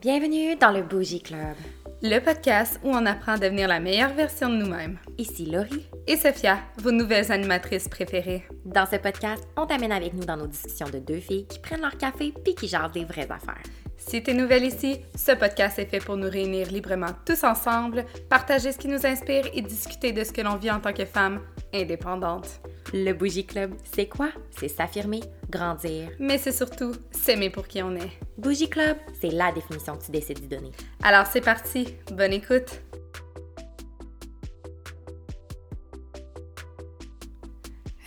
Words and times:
Bienvenue 0.00 0.56
dans 0.56 0.70
le 0.70 0.82
Bougie 0.82 1.20
Club. 1.20 1.56
Le 2.00 2.20
podcast 2.20 2.80
où 2.82 2.88
on 2.88 3.04
apprend 3.04 3.32
à 3.32 3.38
devenir 3.38 3.68
la 3.68 3.80
meilleure 3.80 4.14
version 4.14 4.48
de 4.48 4.54
nous-mêmes. 4.56 4.96
Ici 5.18 5.44
Laurie. 5.44 5.90
Et 6.06 6.16
Sophia, 6.16 6.56
vos 6.78 6.90
nouvelles 6.90 7.30
animatrices 7.30 7.86
préférées. 7.86 8.42
Dans 8.64 8.86
ce 8.86 8.96
podcast, 8.96 9.46
on 9.58 9.66
t'amène 9.66 9.92
avec 9.92 10.14
nous 10.14 10.24
dans 10.24 10.38
nos 10.38 10.46
discussions 10.46 10.88
de 10.88 11.00
deux 11.00 11.20
filles 11.20 11.46
qui 11.46 11.58
prennent 11.58 11.82
leur 11.82 11.98
café 11.98 12.32
puis 12.42 12.54
qui 12.54 12.66
jasent 12.66 12.92
des 12.92 13.04
vraies 13.04 13.30
affaires. 13.30 13.62
Si 13.98 14.22
t'es 14.22 14.32
nouvelle 14.32 14.64
ici, 14.64 15.00
ce 15.14 15.32
podcast 15.32 15.78
est 15.78 15.84
fait 15.84 15.98
pour 15.98 16.16
nous 16.16 16.30
réunir 16.30 16.72
librement 16.72 17.14
tous 17.26 17.44
ensemble, 17.44 18.06
partager 18.30 18.72
ce 18.72 18.78
qui 18.78 18.88
nous 18.88 19.04
inspire 19.04 19.44
et 19.52 19.60
discuter 19.60 20.12
de 20.12 20.24
ce 20.24 20.32
que 20.32 20.40
l'on 20.40 20.56
vit 20.56 20.70
en 20.70 20.80
tant 20.80 20.94
que 20.94 21.04
femme 21.04 21.42
indépendante. 21.74 22.62
Le 22.94 23.12
Bougie 23.12 23.44
Club, 23.44 23.74
c'est 23.94 24.06
quoi? 24.06 24.30
C'est 24.58 24.68
s'affirmer, 24.68 25.20
grandir. 25.50 26.10
Mais 26.18 26.38
c'est 26.38 26.52
surtout 26.52 26.92
s'aimer 27.10 27.50
pour 27.50 27.66
qui 27.66 27.82
on 27.82 27.94
est. 27.96 28.10
Bougie 28.38 28.70
Club, 28.70 28.96
c'est 29.20 29.30
la 29.30 29.52
définition 29.52 29.96
que 29.96 30.04
tu 30.04 30.10
décides 30.10 30.40
d'y 30.40 30.48
donner. 30.48 30.70
Alors 31.02 31.26
c'est 31.26 31.40
parti, 31.40 31.94
bonne 32.12 32.32
écoute! 32.32 32.80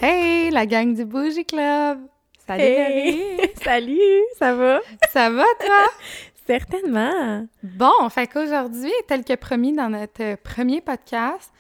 Hey, 0.02 0.50
la 0.52 0.66
gang 0.66 0.96
du 0.96 1.06
Bougie 1.06 1.46
Club! 1.46 2.00
Salut 2.46 2.64
Laurie! 2.64 3.52
Salut, 3.64 4.24
ça 4.38 4.54
va? 4.56 4.80
Ça 5.12 5.30
va 5.30 5.46
toi? 5.60 5.84
Certainement! 6.48 7.48
Bon, 7.64 8.10
fait 8.10 8.28
qu'aujourd'hui, 8.28 8.92
tel 9.08 9.24
que 9.24 9.36
promis 9.36 9.74
dans 9.74 9.90
notre 9.90 10.36
premier 10.44 10.82
podcast, 10.82 11.54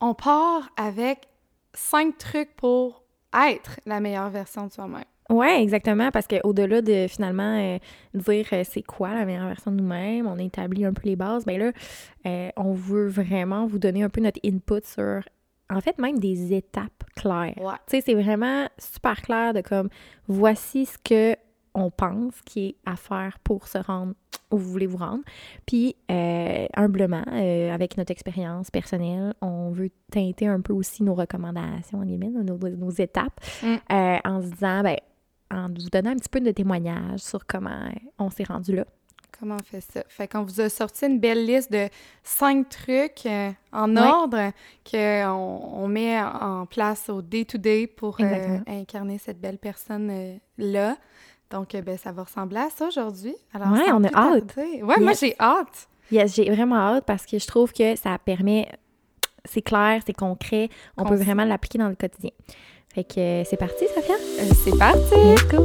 on 0.00 0.14
part 0.14 0.70
avec 0.78 1.28
cinq 1.74 2.16
trucs 2.16 2.56
pour 2.56 3.02
être 3.34 3.80
la 3.86 4.00
meilleure 4.00 4.30
version 4.30 4.66
de 4.66 4.72
soi-même. 4.72 5.04
Oui, 5.30 5.48
exactement, 5.58 6.10
parce 6.10 6.26
qu'au-delà 6.26 6.80
de 6.80 7.06
finalement 7.06 7.58
euh, 7.58 7.78
dire 8.14 8.46
euh, 8.52 8.62
c'est 8.64 8.82
quoi 8.82 9.12
la 9.12 9.26
meilleure 9.26 9.48
version 9.48 9.70
de 9.70 9.76
nous-mêmes, 9.76 10.26
on 10.26 10.38
a 10.38 10.42
établi 10.42 10.86
un 10.86 10.94
peu 10.94 11.02
les 11.04 11.16
bases, 11.16 11.44
bien 11.44 11.58
là, 11.58 11.72
euh, 12.24 12.48
on 12.56 12.72
veut 12.72 13.08
vraiment 13.08 13.66
vous 13.66 13.78
donner 13.78 14.02
un 14.02 14.08
peu 14.08 14.22
notre 14.22 14.40
input 14.42 14.80
sur, 14.84 15.20
en 15.68 15.80
fait, 15.82 15.98
même 15.98 16.18
des 16.18 16.54
étapes 16.54 17.04
claires. 17.14 17.58
Ouais. 17.58 17.74
Tu 17.88 17.98
sais, 17.98 18.00
c'est 18.00 18.14
vraiment 18.14 18.68
super 18.78 19.20
clair 19.20 19.52
de 19.52 19.60
comme, 19.60 19.90
voici 20.28 20.86
ce 20.86 20.96
que 20.96 21.36
on 21.78 21.90
pense 21.90 22.34
qui 22.44 22.66
est 22.68 22.76
à 22.84 22.96
faire 22.96 23.38
pour 23.44 23.68
se 23.68 23.78
rendre 23.78 24.14
où 24.50 24.56
vous 24.56 24.70
voulez 24.70 24.86
vous 24.86 24.96
rendre. 24.96 25.22
Puis, 25.66 25.94
euh, 26.10 26.66
humblement, 26.74 27.24
euh, 27.32 27.72
avec 27.72 27.96
notre 27.98 28.10
expérience 28.12 28.70
personnelle, 28.70 29.34
on 29.42 29.70
veut 29.70 29.90
teinter 30.10 30.46
un 30.46 30.60
peu 30.60 30.72
aussi 30.72 31.02
nos 31.02 31.14
recommandations, 31.14 31.98
en 32.00 32.04
guillemets, 32.04 32.30
nos, 32.30 32.56
nos 32.56 32.90
étapes, 32.90 33.40
Mm. 33.62 33.66
euh, 33.92 34.16
en 34.24 34.42
se 34.42 34.48
disant, 34.48 34.82
ben, 34.82 34.96
en 35.50 35.68
vous 35.68 35.88
donnant 35.90 36.10
un 36.10 36.16
petit 36.16 36.28
peu 36.30 36.40
de 36.40 36.50
témoignages 36.50 37.20
sur 37.20 37.46
comment 37.46 37.88
on 38.18 38.30
s'est 38.30 38.44
rendu 38.44 38.74
là. 38.76 38.84
Comment 39.38 39.56
on 39.60 39.62
fait 39.62 39.80
ça? 39.82 40.02
Fait 40.08 40.26
qu'on 40.26 40.42
vous 40.42 40.60
a 40.60 40.68
sorti 40.68 41.06
une 41.06 41.20
belle 41.20 41.46
liste 41.46 41.70
de 41.70 41.88
cinq 42.24 42.70
trucs 42.70 43.24
euh, 43.26 43.50
en 43.72 43.96
ordre 43.96 44.50
qu'on 44.90 45.28
on 45.74 45.86
met 45.88 46.20
en 46.20 46.66
place 46.66 47.08
au 47.08 47.22
day-to-day 47.22 47.86
pour 47.86 48.16
euh, 48.20 48.58
incarner 48.66 49.18
cette 49.18 49.40
belle 49.40 49.58
personne-là. 49.58 50.96
Donc, 51.50 51.74
euh, 51.74 51.80
ben, 51.82 51.96
ça 51.96 52.12
va 52.12 52.24
ressembler 52.24 52.58
à 52.58 52.68
ça 52.70 52.86
aujourd'hui. 52.88 53.34
Alors, 53.54 53.72
Ouais, 53.72 53.90
on 53.92 54.04
a 54.04 54.14
hâte. 54.14 54.54
Ouais, 54.56 54.80
moi, 54.82 54.96
Yes. 55.00 55.20
j'ai 55.20 55.34
hâte. 55.40 55.88
Yes, 56.10 56.34
j'ai 56.34 56.50
vraiment 56.50 56.76
hâte 56.76 57.04
parce 57.06 57.24
que 57.26 57.38
je 57.38 57.46
trouve 57.46 57.72
que 57.72 57.96
ça 57.96 58.18
permet, 58.18 58.68
c'est 59.44 59.62
clair, 59.62 60.02
c'est 60.06 60.12
concret, 60.12 60.68
on 60.96 61.04
peut 61.04 61.14
vraiment 61.16 61.44
l'appliquer 61.44 61.78
dans 61.78 61.88
le 61.88 61.94
quotidien. 61.94 62.30
Fait 62.94 63.04
que 63.04 63.20
euh, 63.20 63.44
c'est 63.44 63.56
parti, 63.58 63.86
Sophia? 63.94 64.14
Euh, 64.14 64.50
c'est 64.64 64.78
parti! 64.78 65.14
Let's 65.14 65.46
go! 65.48 65.64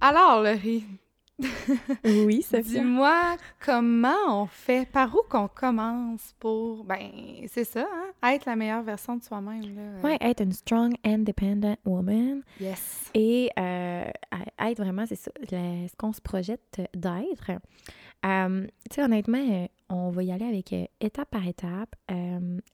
Alors, 0.00 0.42
Laurie, 0.42 0.84
Oui, 2.04 2.42
Sophia. 2.42 2.60
dis-moi 2.80 3.36
comment 3.64 4.14
on 4.42 4.46
fait, 4.46 4.86
par 4.90 5.14
où 5.14 5.20
qu'on 5.28 5.48
commence 5.48 6.34
pour, 6.38 6.84
ben, 6.84 7.10
c'est 7.48 7.64
ça, 7.64 7.86
hein, 8.22 8.32
être 8.32 8.44
la 8.46 8.56
meilleure 8.56 8.82
version 8.82 9.16
de 9.16 9.22
soi-même. 9.22 9.62
Là. 9.74 10.00
Ouais, 10.08 10.18
être 10.20 10.42
une 10.42 10.52
strong, 10.52 10.94
independent 11.04 11.76
woman 11.84 12.42
Yes. 12.60 13.10
et 13.14 13.50
euh, 13.58 14.04
être 14.60 14.78
vraiment, 14.82 15.04
c'est 15.06 15.16
ça, 15.16 15.30
la- 15.50 15.88
ce 15.88 15.96
qu'on 15.96 16.12
se 16.12 16.20
projette 16.20 16.80
d'être. 16.94 17.50
Euh, 18.26 18.66
tu 18.90 18.94
sais, 18.96 19.02
honnêtement, 19.02 19.38
euh, 19.38 19.66
on 19.88 20.10
va 20.10 20.22
y 20.22 20.30
aller 20.32 20.44
avec 20.46 20.72
euh, 20.72 20.84
étape 21.00 21.30
par 21.30 21.46
étape. 21.46 21.94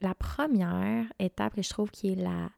La 0.00 0.15
première 0.15 1.05
étape 1.19 1.55
que 1.55 1.62
je 1.62 1.71
trouve 1.71 1.91
qui 1.91 2.12
est 2.12 2.16
la 2.16 2.50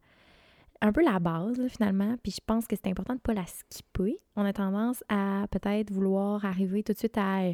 un 0.80 0.92
peu 0.92 1.02
la 1.04 1.18
base, 1.18 1.58
là, 1.58 1.68
finalement, 1.68 2.14
puis 2.22 2.32
je 2.32 2.40
pense 2.44 2.66
que 2.66 2.76
c'est 2.76 2.88
important 2.88 3.14
de 3.14 3.18
ne 3.18 3.22
pas 3.22 3.34
la 3.34 3.46
skipper. 3.46 4.16
On 4.36 4.44
a 4.44 4.52
tendance 4.52 5.02
à 5.08 5.46
peut-être 5.50 5.90
vouloir 5.90 6.44
arriver 6.44 6.82
tout 6.82 6.92
de 6.92 6.98
suite 6.98 7.18
à 7.18 7.40
euh, 7.40 7.52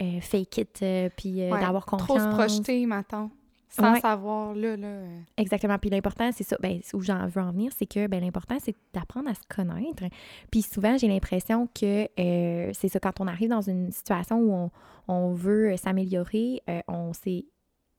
euh, 0.00 0.20
fake 0.20 0.58
it, 0.58 0.78
euh, 0.82 1.08
puis 1.16 1.42
euh, 1.42 1.50
Ouais, 1.52 1.60
d'avoir 1.60 1.84
confiance. 1.84 2.08
Trop 2.08 2.18
se 2.18 2.28
projeter, 2.28 2.86
maintenant, 2.86 3.30
sans 3.68 3.92
Ouais. 3.92 4.00
savoir, 4.00 4.54
là, 4.54 4.76
là. 4.78 5.02
Exactement. 5.36 5.76
Puis 5.78 5.90
l'important, 5.90 6.30
c'est 6.32 6.44
ça. 6.44 6.56
Ben, 6.62 6.80
où 6.94 7.02
j'en 7.02 7.26
veux 7.26 7.42
en 7.42 7.52
venir, 7.52 7.72
c'est 7.76 7.86
que 7.86 8.06
ben, 8.06 8.20
l'important, 8.22 8.56
c'est 8.58 8.74
d'apprendre 8.94 9.28
à 9.28 9.34
se 9.34 9.42
connaître. 9.54 10.04
Puis 10.50 10.62
souvent, 10.62 10.96
j'ai 10.96 11.08
l'impression 11.08 11.68
que 11.78 12.08
c'est 12.16 12.88
ça, 12.88 13.00
quand 13.00 13.20
on 13.20 13.26
arrive 13.26 13.50
dans 13.50 13.60
une 13.62 13.90
situation 13.92 14.38
où 14.38 14.52
on, 14.54 14.70
on 15.08 15.32
veut 15.34 15.76
s'améliorer, 15.76 16.62
on 16.88 17.12
sait. 17.12 17.44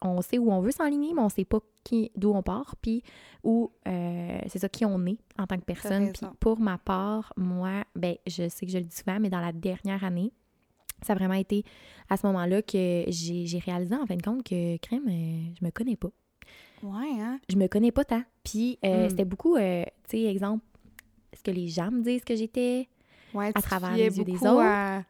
On 0.06 0.22
sait 0.22 0.38
où 0.38 0.52
on 0.52 0.60
veut 0.60 0.72
s'enligner, 0.72 1.14
mais 1.14 1.22
on 1.22 1.30
sait 1.30 1.46
pas 1.46 1.60
qui, 1.84 2.12
d'où 2.16 2.32
on 2.34 2.44
part, 2.44 2.76
puis 2.82 3.02
où 3.44 3.72
euh, 3.88 4.38
c'est 4.48 4.60
ça 4.60 4.68
qui 4.70 4.84
on 4.86 5.06
est 5.06 5.18
en 5.40 5.48
tant 5.48 5.58
que 5.58 5.64
personne. 5.64 6.12
Puis 6.12 6.22
pour 6.40 6.60
ma 6.60 6.78
part, 6.78 7.32
moi, 7.38 7.84
ben 7.96 8.16
je 8.28 8.50
sais 8.50 8.66
que 8.66 8.72
je 8.72 8.78
le 8.80 8.84
dis 8.84 8.96
souvent, 8.96 9.20
mais 9.20 9.30
dans 9.30 9.40
la 9.42 9.52
dernière 9.54 10.04
année, 10.04 10.32
ça 11.02 11.14
a 11.14 11.16
vraiment 11.16 11.34
été 11.36 11.64
à 12.10 12.18
ce 12.18 12.26
moment-là 12.28 12.62
que 12.62 13.04
j'ai 13.08 13.46
j'ai 13.46 13.60
réalisé 13.60 13.96
en 13.96 14.06
fin 14.06 14.16
de 14.16 14.22
compte 14.22 14.44
que 14.44 14.78
crème, 14.78 15.08
euh, 15.08 15.54
je 15.60 15.66
me 15.66 15.72
connais 15.72 15.96
pas 15.96 16.10
Ouais, 16.82 17.12
hein? 17.20 17.40
je 17.50 17.56
me 17.56 17.68
connais 17.68 17.92
pas 17.94 18.04
tant. 18.06 18.24
Puis 18.44 18.78
euh, 18.86 19.06
Mm. 19.06 19.10
c'était 19.10 19.26
beaucoup, 19.26 19.56
euh, 19.56 19.84
tu 20.10 20.18
sais, 20.18 20.24
exemple, 20.26 20.64
est-ce 21.32 21.44
que 21.44 21.52
les 21.52 21.68
gens 21.70 21.92
me 21.92 22.02
disent 22.04 22.24
que 22.26 22.36
j'étais 22.36 22.88
Ouais, 23.34 23.52
À 23.56 23.62
travers 23.62 23.96
les 23.96 24.18
yeux 24.18 24.24
des 24.26 24.36
autres. 24.46 25.04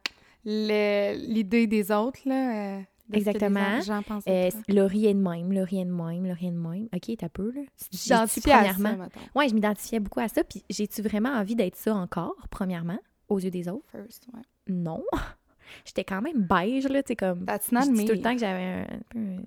l'idée 0.45 1.67
des 1.67 1.91
autres, 1.91 2.19
là. 2.25 2.79
Exactement. 3.17 3.81
gens 3.81 4.01
pensent 4.03 4.25
de 4.25 4.31
euh. 4.31 4.49
Laurie 4.67 5.07
est 5.07 5.13
de 5.13 5.19
même, 5.19 5.51
Laurie 5.51 5.79
est 5.81 5.85
de 5.85 5.91
même, 5.91 6.25
Laurie 6.25 6.47
est 6.47 6.51
de 6.51 6.57
même. 6.57 6.87
OK, 6.93 7.11
t'as 7.17 7.29
peu, 7.29 7.51
là. 7.51 7.61
À 7.61 8.27
ça, 8.27 8.41
premièrement- 8.41 8.97
mettons. 9.03 9.19
Ouais, 9.35 9.47
je 9.49 9.53
m'identifiais 9.53 9.99
beaucoup 9.99 10.19
à 10.19 10.27
ça. 10.27 10.43
Puis 10.43 10.63
j'ai-tu 10.69 11.01
vraiment 11.01 11.29
envie 11.29 11.55
d'être 11.55 11.75
ça 11.75 11.95
encore, 11.95 12.35
premièrement, 12.51 12.99
aux 13.29 13.39
yeux 13.39 13.51
des 13.51 13.67
autres? 13.69 13.85
First, 13.91 14.27
ouais. 14.33 14.41
Non. 14.67 15.03
J'étais 15.85 16.03
quand 16.03 16.21
même 16.21 16.41
beige, 16.41 16.87
là, 16.87 17.01
tu 17.01 17.09
sais, 17.09 17.15
comme... 17.15 17.45
That's 17.45 17.71
not 17.71 17.85
me. 17.89 18.05
tout 18.05 18.13
le 18.13 18.21
temps 18.21 18.33
que 18.33 18.39
j'avais 18.39 18.85
un, 19.15 19.19
un 19.19 19.37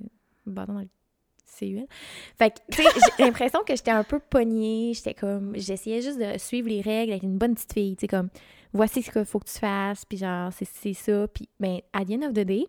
bâton 0.47 0.73
dans 0.75 0.81
le 0.81 0.89
CUL. 1.59 1.87
Fait 2.37 2.51
que, 2.51 2.57
tu 2.71 2.83
sais, 2.83 2.89
j'ai 3.19 3.25
l'impression 3.25 3.61
que 3.67 3.77
j'étais 3.77 3.91
un 3.93 4.03
peu 4.03 4.19
pognée. 4.19 4.93
J'étais 4.95 5.15
comme... 5.15 5.53
J'essayais 5.57 6.03
juste 6.03 6.19
de 6.19 6.37
suivre 6.39 6.69
les 6.69 6.81
règles 6.81 7.13
avec 7.13 7.23
une 7.23 7.39
bonne 7.39 7.55
petite 7.55 7.73
fille. 7.73 7.97
Tu 7.97 8.03
sais, 8.03 8.09
comme, 8.09 8.29
voici 8.73 9.03
ce 9.03 9.11
qu'il 9.11 9.25
faut 9.25 9.39
que 9.39 9.49
tu 9.49 9.59
fasses, 9.59 10.05
puis 10.05 10.19
genre, 10.19 10.53
c'est 10.53 10.67
c'est 10.67 10.93
ça. 10.95 11.29
Puis, 11.29 11.49
ben, 11.61 11.79
à 11.93 12.05
the 12.05 12.11
end 12.11 12.23
of 12.27 12.33
the 12.33 12.41
day, 12.45 12.67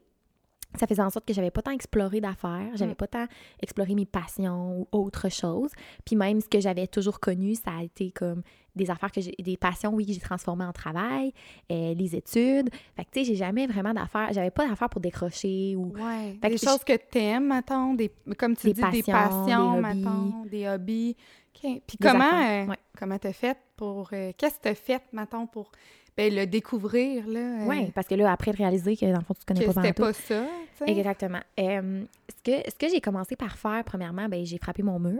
ça 0.77 0.87
faisait 0.87 1.01
en 1.01 1.09
sorte 1.09 1.25
que 1.25 1.33
j'avais 1.33 1.51
pas 1.51 1.61
tant 1.61 1.71
exploré 1.71 2.21
d'affaires, 2.21 2.69
j'avais 2.75 2.91
Mm. 2.91 2.95
pas 2.95 3.07
tant 3.07 3.25
exploré 3.61 3.95
mes 3.95 4.05
passions 4.05 4.79
ou 4.81 4.87
autre 4.91 5.29
chose. 5.29 5.71
Puis 6.05 6.15
même 6.15 6.41
ce 6.41 6.47
que 6.47 6.59
j'avais 6.59 6.87
toujours 6.87 7.19
connu, 7.19 7.55
ça 7.55 7.71
a 7.79 7.83
été 7.83 8.11
comme 8.11 8.41
des 8.75 8.91
affaires 8.91 9.11
que 9.11 9.21
j'ai, 9.21 9.33
des 9.39 9.57
passions, 9.57 9.91
oui, 9.93 10.05
que 10.05 10.13
j'ai 10.13 10.19
transformées 10.19 10.63
en 10.65 10.71
travail, 10.71 11.33
euh, 11.71 11.95
les 11.95 12.15
études. 12.15 12.69
Fait 12.95 13.05
que, 13.05 13.09
tu 13.11 13.19
sais, 13.19 13.25
j'ai 13.25 13.35
jamais 13.35 13.65
vraiment 13.65 13.91
d'affaires, 13.93 14.29
j'avais 14.33 14.51
pas 14.51 14.67
d'affaires 14.67 14.89
pour 14.89 15.01
décrocher 15.01 15.75
ou 15.75 15.93
Ouais. 15.95 16.37
Fait 16.41 16.49
des 16.49 16.57
que 16.59 16.65
choses 16.65 16.83
que 16.83 16.95
t'aimes, 16.95 17.47
mettons, 17.47 17.95
des, 17.95 18.11
comme 18.37 18.55
tu 18.55 18.67
Des 18.67 18.73
dis, 18.73 18.81
des 18.81 19.01
passions, 19.03 19.13
passions, 19.13 19.71
des 19.73 19.79
hobbies. 19.79 19.95
mettons, 19.99 20.45
des 20.45 20.67
hobbies. 20.67 21.15
OK. 21.63 21.81
Puis 21.87 21.97
comment 21.97 22.23
euh, 22.23 22.65
ouais. 22.67 22.75
comment 22.97 23.17
t'as 23.17 23.33
fait 23.33 23.57
pour... 23.75 24.09
euh, 24.13 24.31
Qu'est-ce 24.37 24.55
que 24.55 24.61
t'as 24.63 24.75
fait, 24.75 25.01
mettons, 25.13 25.47
pour 25.47 25.71
ben, 26.15 26.33
le 26.33 26.47
découvrir, 26.47 27.27
là? 27.27 27.39
euh, 27.61 27.65
Ouais, 27.65 27.91
parce 27.93 28.07
que 28.07 28.15
là, 28.15 28.31
après 28.31 28.51
de 28.51 28.57
réaliser 28.57 28.97
que 28.97 29.05
dans 29.05 29.19
le 29.19 29.23
fond, 29.23 29.35
tu 29.35 29.45
connais 29.45 29.65
que 29.65 29.71
pas 29.71 29.81
c'était 29.83 29.93
pas 29.93 30.13
ça. 30.13 30.45
Exactement. 30.87 31.39
Ce 31.57 32.43
que, 32.43 32.69
ce 32.69 32.75
que 32.75 32.89
j'ai 32.89 33.01
commencé 33.01 33.35
par 33.35 33.55
faire, 33.57 33.83
premièrement, 33.83 34.27
ben, 34.27 34.43
j'ai 34.45 34.57
frappé 34.57 34.81
mon 34.81 34.99
mur. 34.99 35.19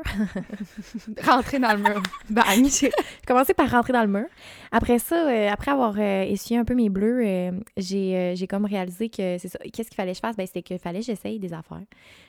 Rentrer 1.24 1.60
dans 1.60 1.74
le 1.74 1.84
mur. 1.84 2.02
Bang! 2.30 2.66
J'ai 2.72 2.92
commencé 3.28 3.54
par 3.54 3.70
rentrer 3.70 3.94
dans 3.94 4.02
le 4.02 4.08
mur. 4.08 4.26
Après 4.72 5.00
ça, 5.00 5.28
après 5.52 5.72
avoir 5.72 6.00
essuyé 6.00 6.60
un 6.60 6.66
peu 6.66 6.74
mes 6.76 6.90
bleus, 6.90 7.52
j'ai 7.76 8.34
j'ai 8.36 8.48
comme 8.48 8.66
réalisé 8.66 9.10
que 9.10 9.38
c'est 9.38 9.48
ça. 9.50 9.60
Qu'est-ce 9.60 9.90
qu'il 9.90 9.96
fallait 9.96 10.12
que 10.12 10.18
je 10.18 10.22
fasse? 10.22 10.36
Ben, 10.38 10.46
c'était 10.48 10.62
qu'il 10.64 10.80
fallait 10.80 11.00
que 11.00 11.06
j'essaye 11.06 11.40
des 11.40 11.54
affaires. 11.54 11.82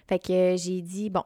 Fait 0.08 0.18
que 0.18 0.56
j'ai 0.56 0.80
dit, 0.82 1.10
bon, 1.10 1.22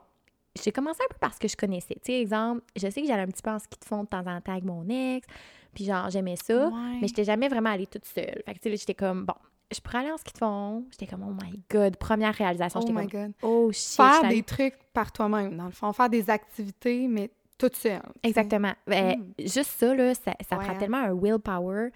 j'ai 0.60 0.72
commencé 0.72 1.00
un 1.02 1.12
peu 1.12 1.18
par 1.18 1.34
ce 1.34 1.40
que 1.40 1.48
je 1.48 1.56
connaissais. 1.56 1.94
Tu 1.94 2.12
sais, 2.12 2.20
exemple, 2.20 2.62
je 2.76 2.88
sais 2.88 3.00
que 3.00 3.06
j'allais 3.06 3.22
un 3.22 3.28
petit 3.28 3.42
peu 3.42 3.50
en 3.50 3.58
ski 3.58 3.78
de 3.78 3.84
fond 3.84 4.04
de 4.04 4.08
temps 4.08 4.26
en 4.26 4.40
temps 4.40 4.52
avec 4.52 4.64
mon 4.64 4.88
ex, 4.88 5.26
puis 5.74 5.84
genre, 5.84 6.10
j'aimais 6.10 6.36
ça, 6.36 6.68
Ouais. 6.68 6.98
mais 7.00 7.08
j'étais 7.08 7.24
jamais 7.24 7.48
vraiment 7.48 7.70
allée 7.70 7.86
toute 7.86 8.04
seule. 8.04 8.42
Fait 8.44 8.54
que, 8.54 8.58
tu 8.58 8.62
sais, 8.64 8.70
là, 8.70 8.76
j'étais 8.76 8.94
comme, 8.94 9.24
bon, 9.24 9.34
je 9.72 9.80
pourrais 9.80 9.98
aller 9.98 10.12
en 10.12 10.18
ski 10.18 10.32
de 10.32 10.38
fond. 10.38 10.84
J'étais 10.90 11.06
comme, 11.06 11.24
oh 11.26 11.32
my 11.42 11.60
god, 11.70 11.96
première 11.96 12.34
réalisation. 12.34 12.80
Oh 12.82 12.92
my 12.92 13.08
comme, 13.08 13.26
God. 13.26 13.32
oh 13.42 13.72
shit. 13.72 13.96
Faire 13.96 14.28
des 14.28 14.42
trucs 14.42 14.76
par 14.92 15.12
toi-même, 15.12 15.56
dans 15.56 15.66
le 15.66 15.72
fond. 15.72 15.92
Faire 15.92 16.10
des 16.10 16.28
activités, 16.28 17.08
mais 17.08 17.30
toute 17.58 17.76
seule. 17.76 18.02
Exactement. 18.22 18.72
Ben, 18.86 19.18
mm. 19.18 19.32
Juste 19.38 19.70
ça, 19.78 19.94
là, 19.94 20.14
ça, 20.14 20.32
ça 20.48 20.56
prend 20.56 20.72
hein. 20.72 20.76
tellement 20.78 20.98
un 20.98 21.14
willpower 21.14 21.90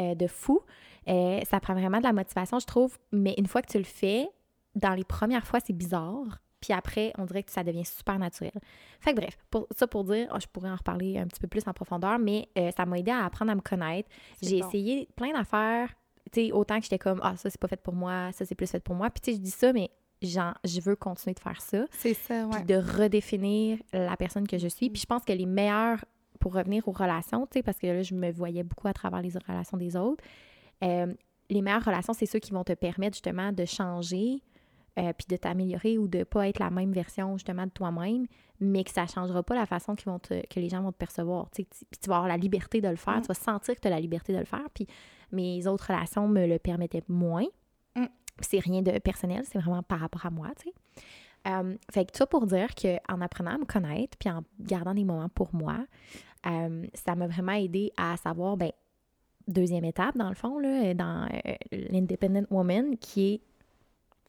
euh, 0.00 0.14
de 0.14 0.26
fou. 0.26 0.60
Euh, 1.08 1.40
ça 1.48 1.60
prend 1.60 1.74
vraiment 1.74 1.98
de 1.98 2.04
la 2.04 2.12
motivation, 2.12 2.58
je 2.58 2.66
trouve. 2.66 2.96
Mais 3.12 3.34
une 3.38 3.46
fois 3.46 3.62
que 3.62 3.70
tu 3.70 3.78
le 3.78 3.84
fais, 3.84 4.28
dans 4.74 4.94
les 4.94 5.04
premières 5.04 5.46
fois, 5.46 5.60
c'est 5.64 5.72
bizarre. 5.72 6.40
Puis 6.62 6.72
après, 6.72 7.12
on 7.18 7.26
dirait 7.26 7.42
que 7.42 7.50
ça 7.50 7.62
devient 7.62 7.84
super 7.84 8.18
naturel. 8.18 8.52
Fait 9.00 9.12
que 9.12 9.20
bref, 9.20 9.36
pour, 9.50 9.66
ça 9.76 9.86
pour 9.86 10.04
dire, 10.04 10.28
oh, 10.32 10.38
je 10.40 10.46
pourrais 10.46 10.70
en 10.70 10.76
reparler 10.76 11.18
un 11.18 11.26
petit 11.26 11.40
peu 11.40 11.48
plus 11.48 11.62
en 11.66 11.74
profondeur, 11.74 12.18
mais 12.18 12.48
euh, 12.56 12.70
ça 12.74 12.86
m'a 12.86 12.98
aidé 12.98 13.10
à 13.10 13.26
apprendre 13.26 13.52
à 13.52 13.54
me 13.54 13.60
connaître. 13.60 14.08
J'ai 14.40 14.58
essayé 14.58 15.08
plein 15.16 15.32
d'affaires. 15.32 15.90
Tu 16.32 16.46
sais, 16.46 16.52
autant 16.52 16.78
que 16.78 16.84
j'étais 16.84 16.98
comme, 16.98 17.20
ah, 17.22 17.36
ça, 17.36 17.50
c'est 17.50 17.60
pas 17.60 17.68
fait 17.68 17.82
pour 17.82 17.94
moi, 17.94 18.32
ça, 18.32 18.46
c'est 18.46 18.54
plus 18.54 18.70
fait 18.70 18.80
pour 18.80 18.94
moi. 18.94 19.10
Puis 19.10 19.20
tu 19.20 19.30
sais, 19.32 19.36
je 19.36 19.42
dis 19.42 19.50
ça, 19.50 19.72
mais 19.72 19.90
genre, 20.22 20.54
je 20.64 20.80
veux 20.80 20.96
continuer 20.96 21.34
de 21.34 21.40
faire 21.40 21.60
ça. 21.60 21.84
C'est 21.90 22.14
ça, 22.14 22.46
ouais. 22.46 22.56
Puis 22.56 22.64
de 22.64 22.76
redéfinir 22.76 23.78
la 23.92 24.16
personne 24.16 24.46
que 24.46 24.56
je 24.56 24.68
suis. 24.68 24.88
Puis 24.88 25.02
je 25.02 25.06
pense 25.06 25.24
que 25.24 25.32
les 25.32 25.46
meilleurs, 25.46 26.04
pour 26.38 26.54
revenir 26.54 26.86
aux 26.88 26.92
relations, 26.92 27.46
tu 27.46 27.58
sais, 27.58 27.62
parce 27.62 27.78
que 27.78 27.88
là, 27.88 28.02
je 28.02 28.14
me 28.14 28.30
voyais 28.30 28.62
beaucoup 28.62 28.88
à 28.88 28.92
travers 28.92 29.20
les 29.20 29.32
relations 29.46 29.76
des 29.76 29.96
autres, 29.96 30.22
euh, 30.82 31.12
les 31.50 31.62
meilleures 31.62 31.84
relations, 31.84 32.12
c'est 32.12 32.26
ceux 32.26 32.38
qui 32.38 32.52
vont 32.52 32.64
te 32.64 32.72
permettre 32.72 33.14
justement 33.14 33.52
de 33.52 33.64
changer, 33.64 34.42
euh, 34.98 35.12
puis 35.16 35.26
de 35.26 35.36
t'améliorer 35.36 35.96
ou 35.96 36.06
de 36.06 36.22
pas 36.22 36.48
être 36.48 36.58
la 36.58 36.68
même 36.68 36.92
version 36.92 37.38
justement 37.38 37.64
de 37.64 37.70
toi-même, 37.70 38.26
mais 38.60 38.84
que 38.84 38.90
ça 38.90 39.06
changera 39.06 39.42
pas 39.42 39.54
la 39.54 39.64
façon 39.64 39.94
vont 40.04 40.18
que 40.18 40.60
les 40.60 40.68
gens 40.68 40.82
vont 40.82 40.92
te 40.92 40.98
percevoir. 40.98 41.48
Puis 41.48 41.66
tu 41.66 42.10
vas 42.10 42.16
avoir 42.16 42.28
la 42.28 42.36
liberté 42.36 42.82
de 42.82 42.88
le 42.88 42.96
faire, 42.96 43.16
mm. 43.16 43.22
tu 43.22 43.28
vas 43.28 43.34
sentir 43.34 43.74
que 43.74 43.80
tu 43.80 43.88
as 43.88 43.90
la 43.90 44.00
liberté 44.00 44.34
de 44.34 44.38
le 44.38 44.44
faire. 44.44 44.68
Puis 44.74 44.86
mes 45.30 45.66
autres 45.66 45.86
relations 45.86 46.28
me 46.28 46.46
le 46.46 46.58
permettaient 46.58 47.04
moins. 47.08 47.46
Mm. 47.96 48.04
C'est 48.40 48.58
rien 48.58 48.82
de 48.82 48.98
personnel, 48.98 49.44
c'est 49.50 49.58
vraiment 49.58 49.82
par 49.82 50.00
rapport 50.00 50.26
à 50.26 50.30
moi, 50.30 50.48
tu 50.58 50.68
sais. 50.68 50.74
Euh, 51.48 51.74
fait 51.90 52.04
que 52.04 52.16
ça 52.16 52.26
pour 52.26 52.46
dire 52.46 52.68
qu'en 52.74 53.20
apprenant 53.22 53.52
à 53.52 53.58
me 53.58 53.64
connaître, 53.64 54.18
puis 54.18 54.28
en 54.28 54.44
gardant 54.60 54.94
des 54.94 55.04
moments 55.04 55.30
pour 55.30 55.54
moi, 55.54 55.78
euh, 56.46 56.86
ça 56.92 57.14
m'a 57.14 57.26
vraiment 57.26 57.52
aidé 57.52 57.92
à 57.96 58.16
savoir, 58.18 58.58
ben, 58.58 58.72
deuxième 59.48 59.84
étape, 59.84 60.16
dans 60.18 60.28
le 60.28 60.36
fond, 60.36 60.58
là, 60.58 60.92
dans 60.94 61.28
l'Independent 61.72 62.46
Woman, 62.50 62.96
qui 62.98 63.34
est 63.34 63.40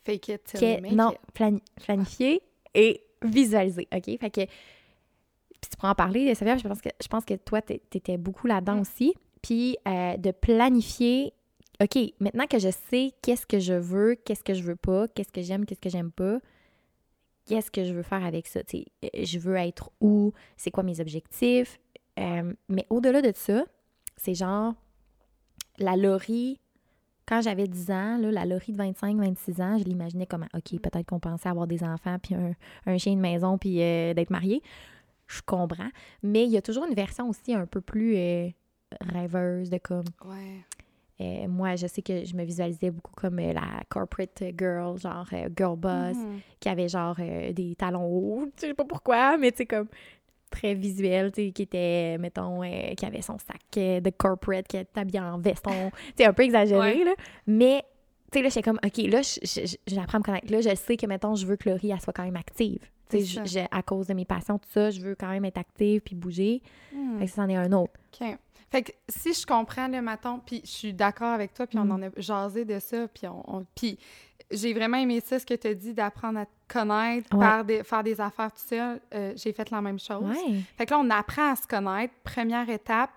Fake 0.04 0.30
it 0.30 0.44
till 0.44 0.96
Non, 0.96 1.14
planifier 1.34 2.42
et 2.74 3.02
visualiser, 3.22 3.88
OK? 3.94 4.06
Fait 4.20 4.30
que, 4.30 4.46
puis 4.46 5.70
tu 5.70 5.78
pourras 5.78 5.92
en 5.92 5.96
parler, 5.96 6.36
Savia, 6.36 6.58
je 6.58 6.68
pense 6.68 6.82
que, 6.82 6.90
je 7.02 7.08
pense 7.08 7.24
que 7.24 7.36
toi, 7.36 7.62
t'étais 7.62 8.18
beaucoup 8.18 8.48
là-dedans 8.48 8.76
mm. 8.76 8.82
aussi. 8.82 9.14
Puis 9.42 9.78
euh, 9.88 10.18
de 10.18 10.32
planifier, 10.32 11.34
OK, 11.82 11.98
maintenant 12.20 12.48
que 12.48 12.60
je 12.60 12.70
sais 12.90 13.12
qu'est-ce 13.22 13.46
que 13.46 13.60
je 13.60 13.74
veux, 13.74 14.16
qu'est-ce 14.16 14.44
que 14.44 14.54
je 14.54 14.64
veux 14.64 14.76
pas, 14.76 15.08
qu'est-ce 15.08 15.32
que 15.32 15.42
j'aime, 15.42 15.66
qu'est-ce 15.66 15.82
que 15.82 15.90
j'aime 15.90 16.12
pas, 16.12 16.40
qu'est-ce 17.46 17.72
que 17.72 17.84
je 17.84 17.94
veux 17.94 18.04
faire 18.04 18.26
avec 18.26 18.48
ça? 18.48 18.62
sais, 18.68 18.86
euh, 19.04 19.08
je 19.24 19.40
veux 19.40 19.56
être 19.56 19.92
où? 20.02 20.34
C'est 20.58 20.72
quoi 20.72 20.84
mes 20.84 21.00
objectifs? 21.00 21.80
Euh, 22.20 22.54
mais 22.70 22.86
au-delà 22.90 23.22
de 23.22 23.32
ça, 23.36 23.66
c'est 24.18 24.36
genre 24.36 24.74
la 25.78 25.96
Laurie 25.96 26.60
quand 27.28 27.42
j'avais 27.42 27.68
10 27.68 27.92
ans, 27.92 28.18
là, 28.18 28.32
la 28.32 28.46
Laurie 28.46 28.74
de 28.74 28.78
25-26 28.78 29.62
ans, 29.62 29.78
je 29.78 29.84
l'imaginais 29.86 30.26
comme, 30.26 30.46
OK, 30.54 30.80
peut-être 30.80 31.06
qu'on 31.06 31.20
pensait 31.20 31.50
avoir 31.50 31.68
des 31.68 31.84
enfants, 31.84 32.18
puis 32.22 32.36
un, 32.36 32.98
chien 32.98 33.16
de 33.16 33.22
maison, 33.22 33.58
puis 33.58 33.82
euh, 33.82 34.14
d'être 34.14 34.30
marié. 34.30 34.62
Je 35.28 35.42
comprends. 35.46 35.90
Mais 36.22 36.44
il 36.44 36.52
y 36.52 36.58
a 36.58 36.62
toujours 36.62 36.86
une 36.86 36.96
version 36.96 37.30
aussi 37.30 37.54
un 37.54 37.66
peu 37.66 37.82
plus 37.82 38.16
euh, 38.18 38.50
rêveuse 39.02 39.70
de 39.70 39.78
comme... 39.78 40.06
Ouais. 40.26 40.66
Euh, 41.22 41.48
moi, 41.48 41.76
je 41.76 41.88
sais 41.88 42.02
que 42.02 42.26
je 42.26 42.36
me 42.36 42.44
visualisais 42.44 42.90
beaucoup 42.90 43.14
comme 43.16 43.38
la 43.38 43.84
corporate 43.88 44.44
girl, 44.58 44.98
genre 44.98 45.30
girl 45.56 45.78
boss, 45.78 46.18
mm-hmm. 46.18 46.40
qui 46.60 46.70
avait 46.70 46.90
genre 46.90 47.16
des 47.16 47.76
talons 47.78 48.06
hauts. 48.06 48.52
Je 48.58 48.68
sais 48.68 48.74
pas 48.74 48.84
pourquoi, 48.84 49.38
mais 49.38 49.52
tu 49.52 49.60
sais, 49.60 49.66
comme 49.66 49.88
très 50.54 50.74
visuel, 50.74 51.32
tu 51.32 51.46
sais, 51.46 51.52
qui 51.52 51.64
était, 51.64 52.18
mettons, 52.18 52.64
euh, 52.64 52.94
qui 52.96 53.06
avait 53.06 53.22
son 53.22 53.38
sac 53.38 53.62
euh, 53.78 54.00
de 54.00 54.10
corporate, 54.10 54.68
qui 54.68 54.78
était 54.78 55.00
habillé 55.00 55.20
en 55.20 55.38
veston, 55.40 55.92
tu 56.08 56.14
sais, 56.18 56.26
un 56.26 56.34
peu 56.34 56.44
exagéré, 56.44 57.04
là. 57.04 57.14
Mais, 57.48 57.84
tu 58.32 58.38
sais, 58.38 58.44
là, 58.44 58.50
j'étais 58.50 58.62
comme, 58.62 58.80
OK, 58.84 58.98
là, 58.98 59.22
j'apprends 59.88 60.18
à 60.18 60.20
me 60.20 60.24
connaître. 60.24 60.52
Là, 60.52 60.62
je 60.62 60.76
sais 60.76 60.98
que, 60.98 61.06
mettons, 61.08 61.36
je 61.36 61.46
veux 61.46 61.56
que 61.56 61.70
Laurie, 61.70 61.92
elle 61.92 62.00
soit 62.00 62.14
quand 62.14 62.24
même 62.24 62.36
active. 62.36 62.80
Tu 63.10 63.26
sais, 63.26 63.68
à 63.70 63.82
cause 63.84 64.08
de 64.08 64.14
mes 64.14 64.26
passions, 64.26 64.58
tout 64.58 64.70
ça, 64.72 64.90
je 64.90 65.02
veux 65.02 65.16
quand 65.16 65.30
même 65.30 65.46
être 65.46 65.58
active 65.58 66.02
puis 66.02 66.16
bouger. 66.16 66.62
Hmm. 66.94 67.20
Fait 67.20 67.26
que 67.26 67.32
ça, 67.32 67.44
c'en 67.44 67.50
est 67.50 67.56
un 67.56 67.72
autre. 67.72 67.94
OK. 68.20 68.38
Fait 68.72 68.82
que 68.82 68.92
si 69.08 69.36
je 69.36 69.46
comprends, 69.46 69.88
le 69.88 70.02
matin, 70.02 70.42
puis 70.44 70.62
je 70.64 70.70
suis 70.70 70.94
d'accord 70.94 71.32
avec 71.32 71.54
toi, 71.54 71.68
puis 71.68 71.78
on 71.78 71.86
hmm. 71.86 71.92
en 71.92 72.02
a 72.04 72.10
jasé 72.18 72.66
de 72.66 72.80
ça, 72.80 73.08
puis 73.08 73.28
on, 73.28 73.66
puis 73.76 74.00
j'ai 74.54 74.74
vraiment 74.74 74.98
aimé 74.98 75.22
ça, 75.26 75.40
ce 75.40 75.46
que 75.46 75.54
tu 75.54 75.68
as 75.68 75.74
dit, 75.74 75.94
d'apprendre 75.94 76.40
à 76.40 76.46
te 76.46 76.52
connaître, 76.68 77.30
faire 77.84 78.04
des 78.04 78.22
affaires 78.22 78.52
tout 78.52 78.68
seul. 78.68 79.00
Euh, 79.14 79.34
j'ai 79.36 79.54
fait 79.54 79.70
la 79.70 79.82
même 79.82 80.00
chose. 80.00 80.24
Fait 80.78 80.86
que 80.86 80.92
là, 80.92 81.00
on 81.00 81.10
apprend 81.10 81.52
à 81.52 81.56
se 81.56 81.68
connaître, 81.68 82.14
première 82.24 82.70
étape. 82.70 83.12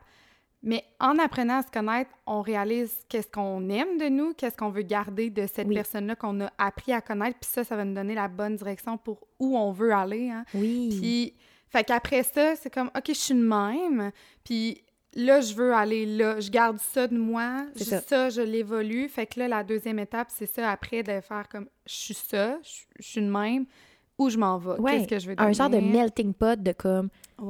Mais 0.62 0.82
en 0.98 1.18
apprenant 1.18 1.58
à 1.58 1.62
se 1.62 1.70
connaître, 1.70 2.10
on 2.26 2.42
réalise 2.42 3.04
qu'est-ce 3.08 3.28
qu'on 3.28 3.68
aime 3.68 3.98
de 3.98 4.08
nous, 4.08 4.32
qu'est-ce 4.34 4.56
qu'on 4.56 4.70
veut 4.70 4.82
garder 4.82 5.30
de 5.30 5.46
cette 5.46 5.68
personne-là 5.68 6.16
qu'on 6.16 6.40
a 6.40 6.50
appris 6.58 6.92
à 6.92 7.00
connaître. 7.00 7.38
Puis 7.38 7.50
ça, 7.52 7.62
ça 7.62 7.76
va 7.76 7.84
nous 7.84 7.94
donner 7.94 8.14
la 8.14 8.26
bonne 8.26 8.56
direction 8.56 8.98
pour 8.98 9.28
où 9.38 9.56
on 9.56 9.70
veut 9.70 9.92
aller. 9.92 10.30
Hein. 10.30 10.44
Oui. 10.54 10.88
Puis, 11.00 11.34
fait 11.68 11.84
qu'après 11.84 12.24
ça, 12.24 12.56
c'est 12.56 12.72
comme, 12.72 12.90
OK, 12.96 13.04
je 13.08 13.12
suis 13.12 13.34
de 13.34 13.46
même. 13.46 14.10
Puis 14.42 14.82
là, 15.16 15.40
je 15.40 15.54
veux 15.54 15.74
aller 15.74 16.06
là. 16.06 16.38
Je 16.38 16.50
garde 16.50 16.78
ça 16.78 17.08
de 17.08 17.16
moi. 17.16 17.66
Ça. 17.74 18.00
ça. 18.00 18.30
je 18.30 18.42
l'évolue. 18.42 19.08
Fait 19.08 19.26
que 19.26 19.40
là, 19.40 19.48
la 19.48 19.64
deuxième 19.64 19.98
étape, 19.98 20.28
c'est 20.30 20.46
ça, 20.46 20.70
après, 20.70 21.02
de 21.02 21.20
faire 21.20 21.48
comme 21.50 21.66
je 21.86 21.94
suis 21.94 22.14
ça, 22.14 22.58
je, 22.62 23.02
suis 23.04 23.20
de 23.20 23.30
même, 23.30 23.66
où 24.18 24.28
je 24.28 24.38
m'en 24.38 24.58
vais. 24.58 24.76
Qu'est-ce 24.84 25.08
que 25.08 25.18
je 25.18 25.28
veux 25.28 25.34
devenir? 25.34 25.50
Un 25.50 25.52
genre 25.52 25.70
de 25.70 25.78
melting 25.78 26.34
pot 26.34 26.62
de 26.62 26.72
comme 26.72 27.08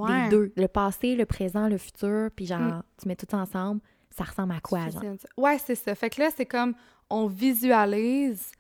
les 0.09 0.29
deux. 0.31 0.53
Le 0.57 0.69
passé, 0.69 1.15
le 1.17 1.27
présent, 1.27 1.69
le 1.69 1.79
futur, 1.79 2.31
puis 2.35 2.47
genre, 2.47 2.61
mm. 2.61 2.83
tu 3.01 3.09
mets 3.09 3.17
tout 3.17 3.27
ça 3.31 3.39
ensemble. 3.39 3.81
Ça 4.11 4.25
ressemble 4.25 4.55
à 4.55 4.61
quoi, 4.61 4.89
genre? 4.89 5.03
Ouais, 5.37 5.59
c'est 5.59 5.75
ça. 5.75 5.95
Fait 5.95 6.09
que 6.09 6.23
là, 6.23 6.31
c'est 6.35 6.47
comme 6.47 6.75
on 7.11 7.27
visualise 7.27 8.53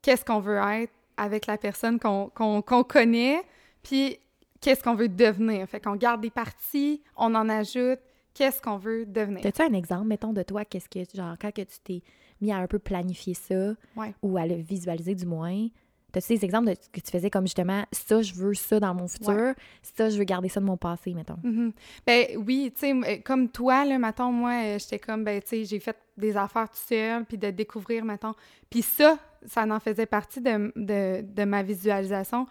qu'est-ce 0.00 0.24
qu'on 0.24 0.40
veut 0.40 0.56
être 0.56 0.92
avec 1.16 1.46
la 1.46 1.58
personne 1.58 2.00
qu'on 2.00 2.62
connaît, 2.62 3.42
puis 3.82 4.18
qu'est-ce 4.60 4.82
qu'on 4.82 4.94
veut 4.94 5.08
devenir. 5.08 5.68
Fait 5.68 5.80
qu'on 5.80 5.96
garde 5.96 6.22
des 6.22 6.30
parties, 6.30 7.02
on 7.16 7.34
en 7.34 7.48
ajoute, 7.48 8.00
qu'est-ce 8.34 8.60
qu'on 8.60 8.76
veut 8.76 9.06
devenir. 9.06 9.44
As-tu 9.46 9.62
un 9.62 9.72
exemple, 9.72 10.06
mettons, 10.06 10.32
de 10.32 10.42
toi, 10.42 10.64
qu'est-ce 10.64 10.88
que, 10.88 11.00
genre, 11.14 11.36
quand 11.40 11.52
que 11.52 11.62
tu 11.62 11.78
t'es 11.84 12.02
mis 12.40 12.52
à 12.52 12.56
un 12.56 12.66
peu 12.66 12.78
planifier 12.78 13.34
ça, 13.34 13.74
ou 14.22 14.36
à 14.36 14.46
le 14.46 14.56
visualiser 14.56 15.14
du 15.14 15.26
moins, 15.26 15.68
T'as-tu 16.12 16.34
des 16.34 16.44
exemples 16.44 16.68
de, 16.68 16.74
que 16.74 17.00
tu 17.00 17.10
faisais 17.10 17.30
comme 17.30 17.46
justement, 17.46 17.84
ça, 17.90 18.20
je 18.20 18.34
veux 18.34 18.52
ça 18.52 18.78
dans 18.78 18.94
mon 18.94 19.08
futur, 19.08 19.54
ça, 19.82 20.10
je 20.10 20.18
veux 20.18 20.24
garder 20.24 20.50
ça 20.50 20.60
de 20.60 20.66
mon 20.66 20.76
passé, 20.76 21.14
mettons? 21.14 21.38
Mm-hmm. 21.42 21.72
Ben 22.06 22.26
oui, 22.36 22.70
tu 22.74 22.80
sais, 22.80 22.92
euh, 22.92 23.16
comme 23.24 23.48
toi, 23.48 23.86
là, 23.86 23.98
mettons, 23.98 24.30
moi, 24.30 24.62
euh, 24.62 24.78
j'étais 24.78 24.98
comme, 24.98 25.24
ben, 25.24 25.40
tu 25.40 25.48
sais, 25.48 25.64
j'ai 25.64 25.80
fait 25.80 25.96
des 26.18 26.36
affaires 26.36 26.68
tout 26.68 26.76
seul, 26.86 27.24
puis 27.24 27.38
de 27.38 27.50
découvrir, 27.50 28.04
mettons. 28.04 28.34
Puis 28.68 28.82
ça, 28.82 29.16
ça 29.46 29.64
en 29.64 29.80
faisait 29.80 30.04
partie 30.04 30.42
de, 30.42 30.70
de, 30.76 31.22
de 31.22 31.44
ma 31.44 31.62
visualisation. 31.62 32.46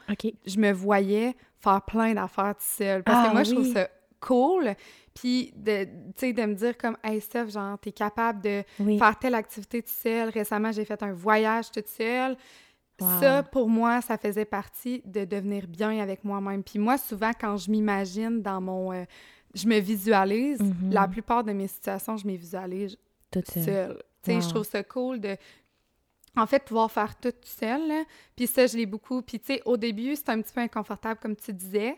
Je 0.48 0.58
me 0.58 0.72
voyais 0.72 1.36
faire 1.60 1.84
plein 1.84 2.16
d'affaires 2.16 2.56
tout 2.56 2.66
seul. 2.66 3.04
Parce 3.04 3.26
que 3.26 3.30
ah 3.30 3.34
moi, 3.34 3.44
je 3.44 3.54
trouve 3.54 3.72
ça 3.72 3.88
cool. 4.22 4.76
Puis 5.14 5.54
de, 5.56 5.84
de 5.84 6.46
me 6.46 6.54
dire 6.54 6.78
comme, 6.78 6.98
hey 7.04 7.20
Steph, 7.20 7.50
genre, 7.50 7.78
t'es 7.80 7.92
capable 7.92 8.42
de 8.42 8.64
faire 8.98 9.20
telle 9.20 9.36
activité 9.36 9.82
tout 9.82 9.92
seul. 9.92 10.30
Récemment, 10.30 10.72
j'ai 10.72 10.86
fait 10.86 11.02
un 11.04 11.14
voyage 11.14 11.72
toute 11.72 11.88
seule. 11.88 12.38
Ça, 13.20 13.42
pour 13.42 13.68
moi, 13.68 14.00
ça 14.02 14.18
faisait 14.18 14.46
partie 14.46 15.02
de 15.06 15.26
devenir 15.26 15.68
bien 15.68 16.00
avec 16.00 16.24
moi-même. 16.24 16.64
Puis 16.64 16.78
moi, 16.78 17.00
souvent, 17.00 17.32
quand 17.40 17.58
je 17.58 17.72
m'imagine 17.72 18.42
dans 18.42 18.62
mon... 18.62 18.94
Euh, 18.94 19.06
je 19.56 19.68
me 19.68 19.80
visualise, 19.80 20.60
mm-hmm. 20.60 20.92
la 20.92 21.08
plupart 21.08 21.44
de 21.44 21.52
mes 21.52 21.68
situations, 21.68 22.16
je 22.16 22.28
me 22.28 22.36
visualise 22.36 22.96
toute 23.32 23.50
seule. 23.50 24.02
Tu 24.22 24.32
sais, 24.32 24.42
je 24.42 24.50
trouve 24.50 24.64
ça 24.64 24.84
cool 24.84 25.20
de... 25.20 25.36
En 26.38 26.46
fait, 26.46 26.64
pouvoir 26.64 26.92
faire 26.92 27.16
tout 27.20 27.34
seul. 27.42 27.82
Puis 28.36 28.46
ça, 28.46 28.68
je 28.68 28.78
l'ai 28.78 28.86
beaucoup. 28.86 29.24
Puis 29.24 29.40
tu 29.40 29.56
sais, 29.56 29.62
au 29.66 29.78
début, 29.78 30.16
c'est 30.16 30.30
un 30.30 30.40
petit 30.40 30.54
peu 30.54 30.62
inconfortable, 30.62 31.20
comme 31.20 31.36
tu 31.36 31.52
disais 31.52 31.98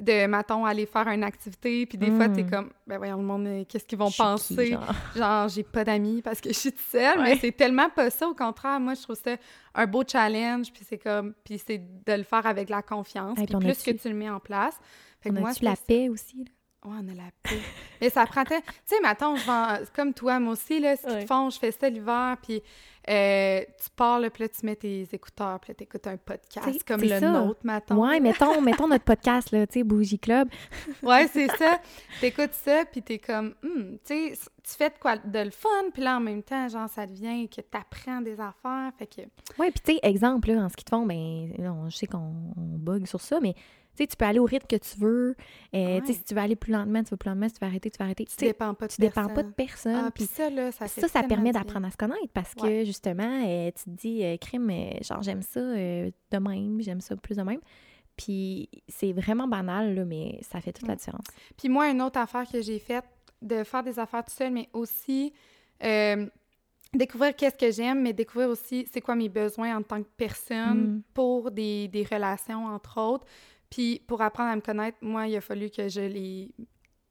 de, 0.00 0.26
mettons, 0.26 0.64
aller 0.64 0.86
faire 0.86 1.08
une 1.08 1.24
activité, 1.24 1.86
puis 1.86 1.98
des 1.98 2.10
fois, 2.10 2.28
t'es 2.28 2.42
hmm. 2.42 2.50
comme, 2.50 2.70
ben 2.86 2.98
voyons, 2.98 3.18
le 3.18 3.22
monde, 3.22 3.66
qu'est-ce 3.68 3.84
qu'ils 3.84 3.98
vont 3.98 4.10
penser? 4.10 4.76
genre, 5.16 5.48
j'ai 5.48 5.62
pas 5.62 5.84
d'amis 5.84 6.22
parce 6.22 6.40
que 6.40 6.48
je 6.48 6.58
suis 6.58 6.72
toute 6.72 6.80
seule, 6.80 7.20
mais 7.20 7.36
c'est 7.36 7.52
tellement 7.52 7.90
pas 7.90 8.10
ça, 8.10 8.28
au 8.28 8.34
contraire, 8.34 8.80
moi, 8.80 8.94
je 8.94 9.02
trouve 9.02 9.16
ça 9.16 9.36
un 9.74 9.86
beau 9.86 10.02
challenge, 10.06 10.72
puis 10.72 10.82
c'est 10.88 10.98
comme, 10.98 11.34
puis 11.44 11.60
c'est 11.64 11.78
de 11.78 12.12
le 12.12 12.22
faire 12.22 12.46
avec 12.46 12.68
la 12.68 12.82
confiance, 12.82 13.36
puis 13.36 13.46
plus 13.46 13.82
que 13.82 13.90
tu 13.90 14.08
le 14.08 14.14
mets 14.14 14.30
en 14.30 14.40
place. 14.40 14.78
Fait 15.20 15.30
que 15.30 15.38
moi, 15.38 15.54
tu 15.54 15.64
la 15.64 15.76
paix 15.76 16.08
aussi, 16.08 16.38
là? 16.38 16.50
Ouais, 16.84 16.96
on 17.00 17.08
a 17.08 17.14
la 17.14 17.30
paix. 17.42 17.60
mais 18.00 18.10
ça 18.10 18.26
prend... 18.26 18.44
Tu 18.44 18.54
sais, 18.84 18.96
mettons, 19.02 19.36
je 19.36 19.46
vends... 19.46 19.78
comme 19.94 20.12
toi, 20.12 20.40
moi 20.40 20.54
aussi, 20.54 20.80
là, 20.80 20.96
ce 20.96 21.06
qu'ils 21.06 21.26
font, 21.26 21.48
je 21.48 21.58
fais 21.58 21.70
ça 21.70 21.88
l'hiver, 21.88 22.36
puis 22.42 22.60
euh, 23.08 23.60
tu 23.60 23.90
parles, 23.96 24.30
puis 24.30 24.42
là, 24.42 24.48
tu 24.48 24.66
mets 24.66 24.76
tes 24.76 25.08
écouteurs, 25.12 25.60
puis 25.60 25.70
là, 25.70 25.74
tu 25.76 25.84
écoutes 25.84 26.06
un 26.08 26.16
podcast 26.16 26.84
comme 26.86 27.00
le 27.00 27.20
nôtre, 27.20 27.60
mettons. 27.62 28.02
Ouais, 28.02 28.18
mettons, 28.18 28.60
mettons 28.60 28.88
notre 28.88 29.04
podcast, 29.04 29.52
là, 29.52 29.66
tu 29.66 29.74
sais, 29.74 29.84
Bougie 29.84 30.18
Club. 30.18 30.48
ouais, 31.02 31.28
c'est 31.28 31.48
ça. 31.56 31.80
Tu 32.18 32.26
écoutes 32.26 32.54
ça, 32.54 32.84
puis 32.90 33.02
tu 33.02 33.14
es 33.14 33.18
comme, 33.18 33.54
hmm, 33.62 33.96
tu 34.04 34.32
sais, 34.32 34.38
tu 34.64 34.72
fais 34.76 34.90
de 34.90 34.98
quoi 35.00 35.16
de 35.16 35.38
le 35.38 35.50
fun, 35.50 35.68
puis 35.92 36.02
là, 36.02 36.16
en 36.16 36.20
même 36.20 36.42
temps, 36.42 36.68
genre, 36.68 36.88
ça 36.88 37.06
devient 37.06 37.48
que 37.48 37.60
tu 37.60 37.78
apprends 37.78 38.20
des 38.20 38.40
affaires, 38.40 38.90
fait 38.98 39.06
que... 39.06 39.22
Ouais, 39.60 39.70
puis 39.70 39.80
tu 39.84 39.92
sais, 39.94 40.00
exemple, 40.02 40.52
là, 40.52 40.62
en 40.62 40.68
ce 40.68 40.76
qui 40.76 40.84
te 40.84 40.90
font, 40.90 41.06
ben, 41.06 41.52
je 41.88 41.96
sais 41.96 42.06
qu'on 42.06 42.32
bug 42.56 43.06
sur 43.06 43.20
ça, 43.20 43.38
mais 43.40 43.54
Tu 43.94 44.04
sais, 44.04 44.06
tu 44.06 44.16
peux 44.16 44.24
aller 44.24 44.38
au 44.38 44.44
rythme 44.46 44.66
que 44.66 44.76
tu 44.76 44.98
veux. 44.98 45.36
Euh, 45.74 46.00
tu 46.00 46.06
sais, 46.06 46.12
si 46.14 46.22
tu 46.24 46.34
veux 46.34 46.40
aller 46.40 46.56
plus 46.56 46.72
lentement, 46.72 47.02
tu 47.02 47.10
vas 47.10 47.16
plus 47.18 47.28
lentement. 47.28 47.48
Si 47.48 47.54
tu 47.54 47.60
veux 47.60 47.66
arrêter, 47.70 47.90
tu 47.90 47.98
vas 47.98 48.06
arrêter. 48.06 48.24
Tu 48.24 48.36
dépends 48.36 48.72
pas 48.74 48.86
de 48.86 48.92
Tu 48.92 49.00
dépends 49.00 49.28
pas 49.28 49.42
de 49.42 49.50
personne. 49.52 50.04
Ah, 50.06 50.10
puis 50.10 50.24
ça, 50.24 50.48
là, 50.48 50.70
ça 50.72 51.22
permet 51.24 51.52
d'apprendre 51.52 51.86
à 51.86 51.90
se 51.90 51.96
connaître 51.96 52.28
parce 52.32 52.54
que, 52.54 52.62
Ouais. 52.62 52.84
justement, 52.86 53.44
euh, 53.46 53.70
tu 53.70 53.84
te 53.84 53.90
dis, 53.90 54.24
euh, 54.24 54.36
crime, 54.38 54.70
genre, 55.02 55.22
j'aime 55.22 55.42
ça 55.42 55.60
de 55.60 56.12
même, 56.38 56.80
j'aime 56.80 57.00
ça 57.00 57.16
plus 57.16 57.36
de 57.36 57.42
même. 57.42 57.60
Puis 58.16 58.68
c'est 58.88 59.12
vraiment 59.12 59.46
banal, 59.48 59.94
là, 59.94 60.04
mais 60.04 60.38
ça 60.42 60.60
fait 60.60 60.72
toute 60.72 60.88
la 60.88 60.96
différence. 60.96 61.24
Puis 61.56 61.68
moi, 61.68 61.90
une 61.90 62.00
autre 62.02 62.18
affaire 62.18 62.46
que 62.50 62.60
j'ai 62.62 62.78
faite, 62.78 63.04
de 63.40 63.64
faire 63.64 63.82
des 63.82 63.98
affaires 63.98 64.24
tout 64.24 64.32
seul, 64.32 64.52
mais 64.52 64.68
aussi 64.72 65.32
découvrir 66.94 67.34
qu'est-ce 67.34 67.56
que 67.56 67.70
j'aime, 67.70 68.02
mais 68.02 68.12
découvrir 68.12 68.48
aussi 68.50 68.86
c'est 68.92 69.00
quoi 69.00 69.14
mes 69.16 69.28
besoins 69.30 69.76
en 69.78 69.82
tant 69.82 70.02
que 70.02 70.08
personne 70.16 70.96
Mm. 70.96 71.02
pour 71.14 71.50
des, 71.50 71.88
des 71.88 72.04
relations, 72.04 72.66
entre 72.66 73.00
autres. 73.00 73.26
Puis 73.72 74.02
pour 74.06 74.20
apprendre 74.20 74.50
à 74.50 74.56
me 74.56 74.60
connaître, 74.60 74.98
moi, 75.00 75.26
il 75.26 75.34
a 75.34 75.40
fallu 75.40 75.70
que 75.70 75.88
je 75.88 76.02
les 76.02 76.50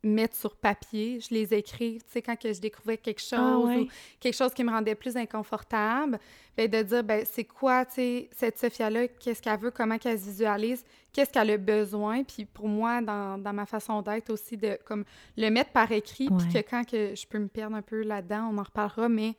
mette 0.03 0.35
sur 0.35 0.55
papier, 0.55 1.19
je 1.19 1.33
les 1.33 1.53
écrive, 1.53 2.01
tu 2.03 2.13
sais, 2.13 2.21
quand 2.21 2.35
que 2.35 2.51
je 2.53 2.59
découvrais 2.59 2.97
quelque 2.97 3.21
chose 3.21 3.39
Ah 3.39 3.57
ouais. 3.59 3.77
ou 3.81 3.87
quelque 4.19 4.35
chose 4.35 4.51
qui 4.53 4.63
me 4.63 4.71
rendait 4.71 4.95
plus 4.95 5.15
inconfortable, 5.15 6.19
ben 6.57 6.67
de 6.69 6.81
dire, 6.81 7.03
ben 7.03 7.23
c'est 7.23 7.43
quoi, 7.43 7.85
tu 7.85 7.93
sais, 7.95 8.29
cette 8.31 8.57
Sophia-là, 8.57 9.07
qu'est-ce 9.07 9.41
qu'elle 9.41 9.59
veut, 9.59 9.69
comment 9.71 9.97
qu'elle 9.99 10.19
se 10.19 10.25
visualise, 10.25 10.83
qu'est-ce 11.13 11.29
qu'elle 11.31 11.51
a 11.51 11.57
besoin, 11.57 12.23
puis 12.23 12.45
pour 12.45 12.67
moi, 12.67 13.01
dans, 13.01 13.37
dans 13.37 13.53
ma 13.53 13.65
façon 13.67 14.01
d'être 14.01 14.31
aussi, 14.31 14.57
de 14.57 14.77
comme 14.85 15.03
le 15.37 15.49
mettre 15.49 15.71
par 15.71 15.91
écrit, 15.91 16.29
puis 16.29 16.47
que 16.63 16.67
quand 16.67 16.83
que 16.83 17.13
je 17.15 17.27
peux 17.27 17.39
me 17.39 17.47
perdre 17.47 17.75
un 17.75 17.83
peu 17.83 18.01
là-dedans, 18.01 18.49
on 18.51 18.57
en 18.57 18.63
reparlera, 18.63 19.07
mais 19.07 19.35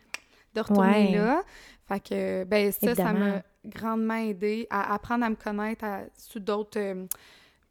de 0.54 0.60
retourner 0.60 1.10
Ouais. 1.10 1.18
là. 1.18 1.42
Fait 1.88 2.00
que, 2.00 2.44
ben 2.44 2.70
ça, 2.72 2.94
ça 2.94 3.12
m'a 3.12 3.42
grandement 3.64 4.14
aidé 4.14 4.66
à 4.70 4.94
apprendre 4.94 5.24
à 5.24 5.30
me 5.30 5.34
connaître 5.36 5.84
à- 5.84 6.02
sous 6.16 6.38
d'autres... 6.40 6.78
euh, 6.78 7.06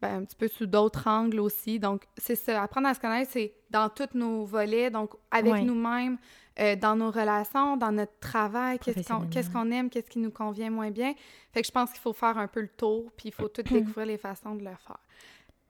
ben, 0.02 0.16
un 0.22 0.24
petit 0.26 0.36
peu 0.36 0.48
sous 0.48 0.66
d'autres 0.66 1.08
angles 1.08 1.40
aussi. 1.40 1.80
Donc, 1.80 2.06
c'est 2.18 2.36
ça. 2.36 2.64
Apprendre 2.64 2.88
à 2.88 2.94
se 2.96 3.00
connaître, 3.00 3.30
c'est 3.32 3.54
dans 3.70 3.88
tous 3.88 4.10
nos 4.18 4.46
volets, 4.46 4.90
donc 4.90 5.12
avec 5.30 5.54
Ouais. 5.54 5.62
nous-mêmes, 5.62 6.18
euh, 6.60 6.76
dans 6.76 6.96
nos 6.96 7.12
relations, 7.12 7.78
dans 7.78 7.92
notre 7.92 8.18
travail, 8.20 8.80
qu'est-ce 8.80 9.50
qu'on 9.52 9.70
aime, 9.72 9.90
qu'est-ce 9.92 10.10
qui 10.10 10.18
nous 10.18 10.32
convient 10.32 10.72
moins 10.72 10.90
bien. 10.90 11.14
Fait 11.54 11.62
que 11.62 11.68
je 11.68 11.72
pense 11.72 11.92
qu'il 11.92 12.00
faut 12.02 12.14
faire 12.14 12.36
un 12.40 12.48
peu 12.48 12.62
le 12.62 12.68
tour, 12.70 13.12
puis 13.16 13.30
il 13.30 13.32
faut 13.32 13.48
tout 13.48 13.62
découvrir 13.72 14.08
les 14.08 14.18
façons 14.18 14.56
de 14.56 14.64
le 14.64 14.72
faire. 14.88 14.98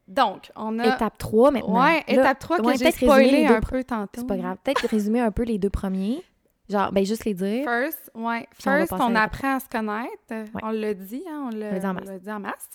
Donc, 0.08 0.50
on 0.56 0.80
a... 0.80 0.96
Étape 0.96 1.18
3 1.18 1.52
maintenant. 1.52 1.84
Ouais, 1.84 1.98
Là, 2.08 2.14
étape 2.14 2.40
3 2.40 2.58
que 2.58 2.62
ouais, 2.64 2.78
j'ai 2.78 2.92
spoilé 2.92 3.46
un 3.48 3.60
peu 3.62 3.84
tantôt. 3.84 4.22
C'est 4.22 4.28
pas 4.28 4.38
grave. 4.38 4.58
Peut-être 4.64 4.88
résumer 4.88 5.20
un 5.20 5.32
peu 5.32 5.44
les 5.44 5.58
deux 5.58 5.70
premiers. 5.70 6.24
Genre, 6.72 6.92
ben 6.94 7.06
juste 7.06 7.26
les 7.26 7.34
dire. 7.34 7.66
First, 7.66 8.10
ouais. 8.16 8.48
On 8.50 8.62
First, 8.62 8.94
on 8.94 9.14
apprend 9.16 9.58
à 9.58 9.60
se 9.60 9.68
connaître. 9.68 10.12
Ouais. 10.30 10.46
On 10.64 10.72
l'a 10.72 10.94
dit, 10.94 11.24
hein, 11.30 11.50
on 11.52 11.56
l'a 11.56 11.72
l'a 11.72 11.80
dit 11.80 11.86
en 11.86 11.90
on 11.90 11.94
masse. 11.94 12.06
l'a 12.06 12.20
dit 12.20 12.32
en 12.32 12.40
masse. 12.40 12.70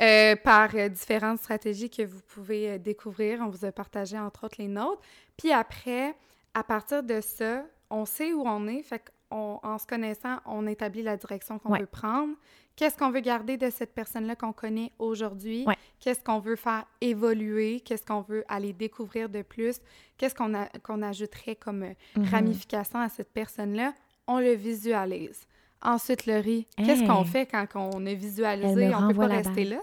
Euh, 0.00 0.36
par 0.36 0.70
euh, 0.74 0.88
différentes 0.88 1.38
stratégies 1.38 1.90
que 1.90 2.02
vous 2.02 2.20
pouvez 2.28 2.70
euh, 2.70 2.78
découvrir. 2.78 3.40
On 3.42 3.48
vous 3.48 3.64
a 3.64 3.72
partagé, 3.72 4.16
entre 4.18 4.44
autres, 4.44 4.56
les 4.58 4.68
nôtres. 4.68 5.02
Puis 5.36 5.52
après, 5.52 6.14
à 6.54 6.62
partir 6.62 7.02
de 7.02 7.20
ça, 7.20 7.64
on 7.90 8.04
sait 8.04 8.32
où 8.32 8.42
on 8.46 8.68
est. 8.68 8.82
Fait 8.82 9.02
en 9.30 9.78
se 9.78 9.86
connaissant, 9.86 10.36
on 10.46 10.66
établit 10.66 11.02
la 11.02 11.16
direction 11.16 11.58
qu'on 11.58 11.70
Ouais. 11.72 11.80
veut 11.80 11.86
prendre. 11.86 12.34
Qu'est-ce 12.76 12.96
qu'on 12.96 13.10
veut 13.10 13.20
garder 13.20 13.56
de 13.56 13.68
cette 13.68 13.92
personne-là 13.94 14.36
qu'on 14.36 14.52
connaît 14.52 14.90
aujourd'hui? 14.98 15.64
Ouais. 15.66 15.76
Qu'est-ce 15.98 16.22
qu'on 16.24 16.38
veut 16.38 16.56
faire 16.56 16.84
évoluer? 17.00 17.80
Qu'est-ce 17.80 18.04
qu'on 18.06 18.22
veut 18.22 18.44
aller 18.48 18.72
découvrir 18.72 19.28
de 19.28 19.42
plus? 19.42 19.80
Qu'est-ce 20.16 20.34
qu'on 20.34 20.54
a- 20.54 20.68
qu'on 20.82 21.02
ajouterait 21.02 21.56
comme 21.56 21.82
euh, 21.82 21.92
Mhm. 22.16 22.24
ramification 22.26 22.98
à 22.98 23.08
cette 23.08 23.32
personne-là? 23.32 23.92
On 24.26 24.38
le 24.38 24.52
visualise. 24.54 25.46
Ensuite, 25.82 26.26
Laurie, 26.26 26.66
qu'est-ce 26.76 27.02
Hey. 27.02 27.06
qu'on 27.08 27.24
fait 27.24 27.46
quand 27.46 27.66
on 27.74 28.06
a 28.06 28.10
Elle 28.10 28.16
visualisé? 28.16 28.94
On 28.94 29.08
peut 29.08 29.14
pas 29.14 29.26
rester 29.26 29.64
là? 29.64 29.80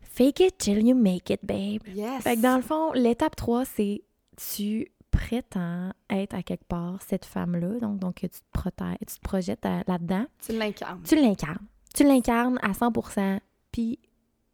Fake 0.00 0.40
it 0.40 0.58
till 0.58 0.86
you 0.86 0.94
make 0.96 1.28
it, 1.30 1.40
babe. 1.44 1.86
Yes! 1.88 2.22
Fait 2.22 2.36
que 2.36 2.40
dans 2.40 2.56
le 2.56 2.62
fond, 2.62 2.92
l'étape 2.92 3.36
3, 3.36 3.64
c'est 3.66 4.02
tu 4.36 4.86
prétends 5.16 5.90
être 6.10 6.34
à 6.34 6.42
quelque 6.42 6.64
part 6.64 7.00
cette 7.02 7.24
femme-là, 7.24 7.78
donc, 7.80 7.98
donc 7.98 8.16
tu 8.16 8.28
te 8.28 8.36
protèges, 8.52 8.96
tu 9.00 9.14
te 9.16 9.20
projettes 9.20 9.64
là-dedans. 9.86 10.26
Tu 10.44 10.52
l'incarnes. 10.56 11.00
Tu 11.04 11.16
l'incarnes. 11.16 11.66
Tu 11.94 12.04
l'incarnes 12.04 12.58
à 12.62 12.72
100% 12.72 13.40
Puis 13.72 13.98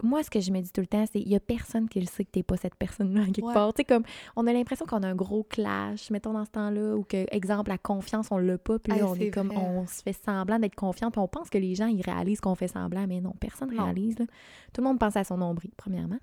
moi, 0.04 0.24
ce 0.24 0.30
que 0.30 0.40
je 0.40 0.50
me 0.50 0.60
dis 0.60 0.72
tout 0.72 0.80
le 0.80 0.88
temps, 0.88 1.04
c'est 1.12 1.20
il 1.20 1.28
y 1.28 1.36
a 1.36 1.40
personne 1.40 1.88
qui 1.88 2.00
le 2.00 2.06
sait 2.06 2.24
que 2.24 2.30
t'es 2.32 2.42
pas 2.42 2.56
cette 2.56 2.74
personne-là, 2.74 3.22
à 3.22 3.26
quelque 3.26 3.42
Ouais. 3.46 3.54
part. 3.54 3.72
Tu 3.72 3.78
sais, 3.82 3.84
comme, 3.84 4.02
on 4.34 4.44
a 4.48 4.52
l'impression 4.52 4.84
qu'on 4.84 5.02
a 5.04 5.06
un 5.08 5.14
gros 5.14 5.44
clash, 5.44 6.10
mettons, 6.10 6.32
dans 6.32 6.44
ce 6.44 6.50
temps-là, 6.50 6.96
ou 6.96 7.04
que, 7.04 7.24
exemple, 7.32 7.70
la 7.70 7.78
confiance, 7.78 8.26
on 8.32 8.38
l'a 8.38 8.58
pas, 8.58 8.80
puis 8.80 8.90
là, 8.92 8.96
Hey, 8.98 9.02
on 9.04 9.14
est 9.14 9.30
comme, 9.30 9.52
on 9.52 9.86
se 9.86 10.02
fait 10.02 10.12
semblant 10.12 10.58
d'être 10.58 10.74
confiant, 10.74 11.12
puis 11.12 11.20
on 11.20 11.28
pense 11.28 11.50
que 11.50 11.58
les 11.58 11.76
gens, 11.76 11.86
ils 11.86 12.02
réalisent 12.02 12.40
qu'on 12.40 12.56
fait 12.56 12.66
semblant, 12.66 13.06
mais 13.06 13.20
non, 13.20 13.32
personne 13.38 13.70
Non. 13.72 13.84
réalise, 13.84 14.18
là. 14.18 14.24
Tout 14.72 14.80
le 14.80 14.88
monde 14.88 14.98
pense 14.98 15.16
à 15.16 15.22
son 15.22 15.36
nombril, 15.36 15.70
premièrement. 15.76 16.18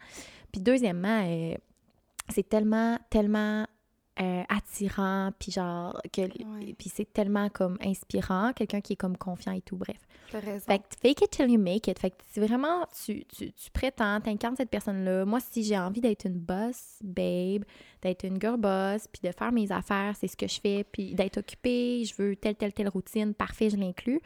Puis 0.52 0.60
deuxièmement, 0.62 1.22
euh, 1.26 1.56
c'est 2.28 2.50
tellement, 2.50 2.98
tellement 3.10 3.66
euh, 4.22 4.44
attirant, 4.50 5.32
puis 5.40 5.52
genre, 5.52 6.00
que, 6.12 6.22
Ouais. 6.22 6.76
puis 6.78 6.90
c'est 6.94 7.12
tellement 7.14 7.50
comme 7.50 7.78
inspirant, 7.82 8.52
quelqu'un 8.54 8.82
qui 8.82 8.94
est 8.94 8.96
comme 8.98 9.16
confiant 9.18 9.54
et 9.54 9.62
tout, 9.62 9.78
bref. 9.78 9.98
T'as 10.32 10.40
raison. 10.42 10.66
Fait 10.66 10.80
que 10.80 10.84
fake 11.02 11.22
it 11.22 11.30
till 11.32 11.50
you 11.50 11.60
make 11.60 11.88
it. 11.88 11.98
Fait 11.98 12.12
que 12.12 12.18
c'est 12.30 12.46
vraiment, 12.46 12.86
tu, 13.06 13.24
tu, 13.26 13.52
tu 13.54 13.72
prétends, 13.72 14.20
t'incarnes 14.22 14.56
cette 14.58 14.70
personne-là. 14.70 15.26
Moi, 15.26 15.40
si 15.40 15.64
j'ai 15.64 15.78
envie 15.78 16.02
d'être 16.02 16.26
une 16.26 16.38
boss, 16.38 17.00
babe, 17.04 17.64
d'être 18.02 18.26
une 18.26 18.40
girl 18.40 18.58
boss, 18.58 19.08
puis 19.08 19.22
de 19.28 19.32
faire 19.36 19.52
mes 19.52 19.72
affaires, 19.72 20.16
c'est 20.20 20.28
ce 20.28 20.36
que 20.38 20.48
je 20.48 20.60
fais, 20.60 20.84
puis 20.84 21.16
d'être 21.16 21.38
occupée, 21.38 22.04
je 22.06 22.14
veux 22.22 22.36
telle, 22.36 22.56
telle, 22.56 22.74
telle 22.74 22.90
routine, 22.90 23.34
parfait, 23.34 23.70
je 23.70 23.78
l'inclus. 23.78 24.22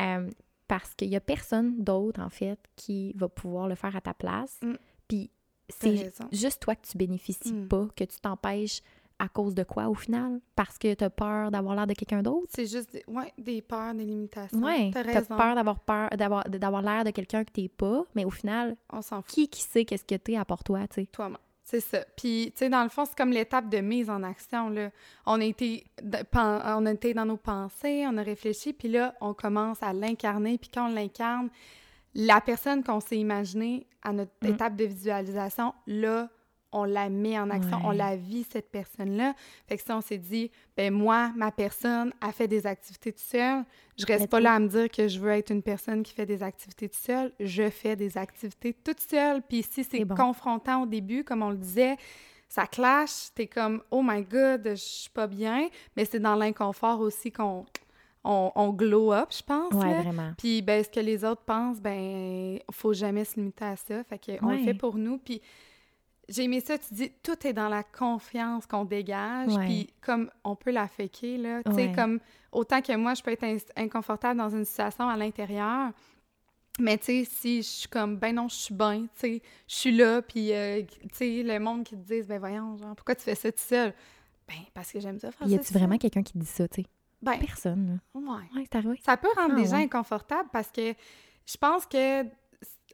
Euh, 0.00 0.28
parce 0.68 0.94
qu'il 0.94 1.08
y 1.08 1.16
a 1.16 1.20
personne 1.20 1.82
d'autre, 1.82 2.20
en 2.20 2.28
fait, 2.30 2.58
qui 2.74 3.12
va 3.14 3.28
pouvoir 3.28 3.68
le 3.68 3.76
faire 3.76 3.94
à 3.94 4.00
ta 4.00 4.12
place. 4.12 4.58
Mm. 4.62 4.72
Puis 5.08 5.30
c'est 5.68 6.12
juste 6.32 6.60
toi 6.62 6.74
que 6.74 6.86
tu 6.86 6.98
bénéficies 6.98 7.52
Mm. 7.52 7.68
pas, 7.68 7.86
que 7.96 8.04
tu 8.04 8.18
t'empêches 8.20 8.82
à 9.18 9.28
cause 9.28 9.54
de 9.54 9.62
quoi, 9.62 9.88
au 9.88 9.94
final? 9.94 10.40
Parce 10.54 10.76
que 10.78 10.92
t'as 10.94 11.08
peur 11.10 11.50
d'avoir 11.50 11.74
l'air 11.74 11.86
de 11.86 11.94
quelqu'un 11.94 12.22
d'autre? 12.22 12.46
C'est 12.54 12.66
juste 12.66 12.92
des, 12.92 13.02
ouais, 13.08 13.32
des 13.38 13.62
peurs, 13.62 13.94
des 13.94 14.04
limitations. 14.04 14.58
Ouais, 14.58 14.90
T'as 14.92 15.04
t'as 15.04 15.22
peur 15.22 15.54
d'avoir 15.54 15.80
peur 15.80 16.10
d'avoir 16.10 16.44
d'avoir 16.48 16.82
l'air 16.82 17.04
de 17.04 17.10
quelqu'un 17.10 17.44
que 17.44 17.50
t'es 17.50 17.68
pas, 17.68 18.04
mais 18.14 18.24
au 18.24 18.30
final, 18.30 18.76
On 18.92 19.00
s'en 19.02 19.22
fout. 19.22 19.30
qui 19.34 19.48
qui 19.48 19.62
sait 19.62 19.84
qu'est-ce 19.84 20.04
que 20.04 20.14
t'es 20.16 20.36
à 20.36 20.44
part 20.44 20.62
toi, 20.64 20.86
tu 20.88 21.02
sais? 21.02 21.06
Toi-même. 21.06 21.38
C'est 21.68 21.80
ça. 21.80 22.04
Puis, 22.16 22.52
tu 22.52 22.58
sais, 22.60 22.68
dans 22.68 22.84
le 22.84 22.88
fond, 22.88 23.04
c'est 23.06 23.16
comme 23.16 23.32
l'étape 23.32 23.68
de 23.68 23.78
mise 23.78 24.08
en 24.08 24.22
action, 24.22 24.68
là. 24.68 24.90
On 25.26 25.40
a, 25.40 25.44
été, 25.44 25.84
on 26.32 26.86
a 26.86 26.92
été 26.92 27.12
dans 27.12 27.24
nos 27.26 27.36
pensées, 27.36 28.04
on 28.06 28.16
a 28.18 28.22
réfléchi, 28.22 28.72
puis 28.72 28.86
là, 28.88 29.16
on 29.20 29.34
commence 29.34 29.82
à 29.82 29.92
l'incarner. 29.92 30.58
Puis 30.58 30.70
quand 30.72 30.88
on 30.88 30.94
l'incarne, 30.94 31.48
la 32.14 32.40
personne 32.40 32.84
qu'on 32.84 33.00
s'est 33.00 33.18
imaginée 33.18 33.86
à 34.02 34.12
notre 34.12 34.30
Mm. 34.42 34.46
étape 34.46 34.76
de 34.76 34.84
visualisation, 34.84 35.74
là, 35.88 36.28
on 36.76 36.84
la 36.84 37.08
met 37.08 37.38
en 37.38 37.48
action, 37.48 37.78
on 37.84 37.90
la 37.90 38.16
vit, 38.16 38.46
cette 38.50 38.70
personne-là. 38.70 39.34
Fait 39.66 39.78
que 39.78 39.82
si 39.82 39.90
on 39.90 40.02
s'est 40.02 40.18
dit, 40.18 40.50
ben 40.76 40.92
moi, 40.92 41.32
ma 41.34 41.50
personne 41.50 42.12
a 42.20 42.32
fait 42.32 42.48
des 42.48 42.66
activités 42.66 43.12
toute 43.12 43.20
seule, 43.20 43.64
je 43.96 44.04
reste 44.04 44.28
pas 44.28 44.40
là 44.40 44.54
à 44.54 44.58
me 44.58 44.68
dire 44.68 44.90
que 44.90 45.08
je 45.08 45.18
veux 45.18 45.30
être 45.30 45.50
une 45.50 45.62
personne 45.62 46.02
qui 46.02 46.12
fait 46.12 46.26
des 46.26 46.42
activités 46.42 46.88
toute 46.88 46.98
seule, 46.98 47.32
je 47.40 47.70
fais 47.70 47.96
des 47.96 48.18
activités 48.18 48.74
toute 48.74 49.00
seule. 49.00 49.42
Puis 49.42 49.62
si 49.62 49.84
c'est 49.84 50.04
bon. 50.04 50.14
confrontant 50.14 50.82
au 50.82 50.86
début, 50.86 51.24
comme 51.24 51.42
on 51.42 51.50
le 51.50 51.56
disait, 51.56 51.96
ça 52.48 52.66
clash, 52.66 53.28
t'es 53.34 53.46
comme 53.46 53.82
«Oh 53.90 54.02
my 54.04 54.22
God, 54.22 54.62
je 54.64 54.74
suis 54.74 55.10
pas 55.10 55.26
bien», 55.26 55.68
mais 55.96 56.04
c'est 56.04 56.20
dans 56.20 56.36
l'inconfort 56.36 57.00
aussi 57.00 57.32
qu'on 57.32 57.64
on, 58.22 58.52
on 58.54 58.70
glow 58.70 59.12
up, 59.12 59.28
je 59.30 59.42
pense. 59.42 59.72
Ouais, 59.72 59.90
là. 59.90 60.02
vraiment. 60.02 60.32
Puis 60.36 60.60
ben, 60.60 60.84
ce 60.84 60.90
que 60.90 61.00
les 61.00 61.24
autres 61.24 61.42
pensent, 61.42 61.80
ben 61.80 62.58
faut 62.70 62.92
jamais 62.92 63.24
se 63.24 63.36
limiter 63.36 63.64
à 63.64 63.76
ça. 63.76 64.04
Fait 64.04 64.18
que 64.18 64.32
on 64.44 64.50
le 64.50 64.58
fait 64.58 64.74
pour 64.74 64.96
nous. 64.96 65.18
Puis 65.18 65.40
j'ai 66.28 66.44
aimé 66.44 66.60
ça, 66.60 66.76
tu 66.78 66.92
dis, 66.94 67.12
tout 67.22 67.46
est 67.46 67.52
dans 67.52 67.68
la 67.68 67.82
confiance 67.82 68.66
qu'on 68.66 68.84
dégage. 68.84 69.52
Ouais. 69.54 69.64
Puis 69.66 69.90
comme 70.00 70.30
on 70.44 70.56
peut 70.56 70.70
la 70.72 70.88
faker, 70.88 71.38
là. 71.38 71.62
Tu 71.62 71.70
sais, 71.72 71.86
Ouais. 71.88 71.92
comme 71.94 72.20
autant 72.52 72.80
que 72.82 72.94
moi, 72.96 73.14
je 73.14 73.22
peux 73.22 73.30
être 73.32 73.44
inconfortable 73.76 74.38
dans 74.38 74.50
une 74.50 74.64
situation 74.64 75.08
à 75.08 75.16
l'intérieur. 75.16 75.92
Mais 76.78 76.98
tu 76.98 77.04
sais, 77.06 77.24
si 77.24 77.56
je 77.62 77.68
suis 77.68 77.88
comme, 77.88 78.16
ben 78.18 78.34
non, 78.34 78.48
je 78.48 78.54
suis 78.56 78.74
bien, 78.74 79.02
tu 79.02 79.08
sais, 79.14 79.42
je 79.66 79.74
suis 79.74 79.96
là, 79.96 80.20
puis 80.20 80.52
euh, 80.52 80.82
tu 80.82 81.08
sais, 81.12 81.42
le 81.42 81.58
monde 81.58 81.84
qui 81.84 81.96
te 81.96 82.02
dise, 82.02 82.26
ben 82.26 82.38
voyons, 82.38 82.76
genre, 82.76 82.94
pourquoi 82.94 83.14
tu 83.14 83.22
fais 83.22 83.34
ça 83.34 83.50
tout 83.50 83.58
seul? 83.58 83.94
Ben, 84.46 84.56
parce 84.74 84.92
que 84.92 85.00
j'aime 85.00 85.18
ça 85.18 85.30
faire 85.32 85.46
Y 85.48 85.54
ça. 85.54 85.56
a-tu 85.60 85.72
vraiment 85.72 85.96
quelqu'un 85.96 86.22
qui 86.22 86.36
dit 86.36 86.44
ça, 86.46 86.68
tu 86.68 86.82
sais? 86.82 86.86
Ben, 87.22 87.38
Personne, 87.40 87.98
ouais. 88.14 88.20
là. 88.22 88.32
Ouais, 88.54 88.64
c'est 88.64 88.74
arrivé. 88.76 89.00
Ça 89.04 89.16
peut 89.16 89.28
rendre 89.36 89.54
Ah, 89.56 89.60
des 89.60 89.64
gens 89.68 89.76
ouais. 89.78 89.84
inconfortables 89.84 90.50
parce 90.52 90.70
que 90.70 90.92
je 91.46 91.56
pense 91.56 91.86
que 91.86 92.24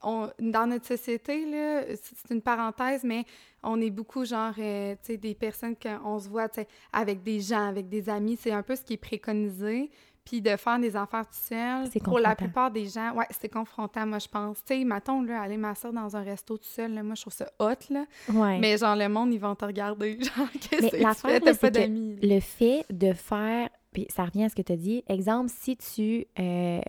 on- 0.02 0.30
dans 0.40 0.66
notre 0.66 0.86
société, 0.86 1.44
là, 1.50 1.82
c'est 1.94 2.32
une 2.34 2.42
parenthèse, 2.42 3.04
mais 3.04 3.24
on 3.62 3.80
est 3.80 3.90
beaucoup 3.90 4.24
genre, 4.24 4.52
euh, 4.58 4.92
tu 4.96 5.12
sais, 5.12 5.16
des 5.16 5.34
personnes 5.34 5.74
qu'on 5.76 6.18
se 6.18 6.28
voit, 6.28 6.48
avec 6.92 7.22
des 7.22 7.40
gens, 7.40 7.68
avec 7.68 7.88
des 7.88 8.08
amis, 8.08 8.36
c'est 8.40 8.52
un 8.52 8.62
peu 8.62 8.74
ce 8.76 8.82
qui 8.82 8.94
est 8.94 8.96
préconisé. 8.96 9.90
Puis 10.24 10.40
de 10.40 10.56
faire 10.56 10.78
des 10.78 10.94
affaires 10.94 11.26
tout 11.26 11.34
seul, 11.34 11.88
C'est 11.90 12.00
pour 12.00 12.20
la 12.20 12.36
plupart 12.36 12.70
des 12.70 12.86
gens, 12.86 13.12
ouais, 13.16 13.26
c'est 13.30 13.48
confrontant, 13.48 14.06
moi, 14.06 14.20
je 14.20 14.28
pense. 14.28 14.58
Tu 14.64 14.78
sais, 14.78 14.84
mettons, 14.84 15.20
là, 15.22 15.40
aller 15.40 15.56
m'asseoir 15.56 15.92
dans 15.92 16.16
un 16.16 16.22
resto 16.22 16.56
tout 16.56 16.62
seul, 16.64 16.94
là, 16.94 17.02
moi, 17.02 17.16
je 17.16 17.22
trouve 17.22 17.32
ça 17.32 17.50
hot, 17.58 17.74
là. 17.90 18.04
Ouais. 18.32 18.60
Mais 18.60 18.78
genre, 18.78 18.94
le 18.94 19.08
monde, 19.08 19.32
ils 19.34 19.40
vont 19.40 19.56
te 19.56 19.64
regarder, 19.64 20.18
genre, 20.20 20.46
qu'est-ce 20.52 20.90
que 20.92 20.96
tu 20.96 21.20
fais? 21.28 21.40
T'as 21.40 21.54
pas 21.56 21.70
d'amis. 21.72 22.18
le 22.22 22.38
fait 22.38 22.84
de 22.92 23.12
faire, 23.14 23.68
puis 23.92 24.06
ça 24.10 24.24
revient 24.24 24.44
à 24.44 24.48
ce 24.48 24.54
que 24.54 24.62
tu 24.62 24.72
as 24.72 24.76
dit, 24.76 25.02
exemple, 25.08 25.50
si 25.52 25.76
tu 25.76 26.24
euh, 26.38 26.80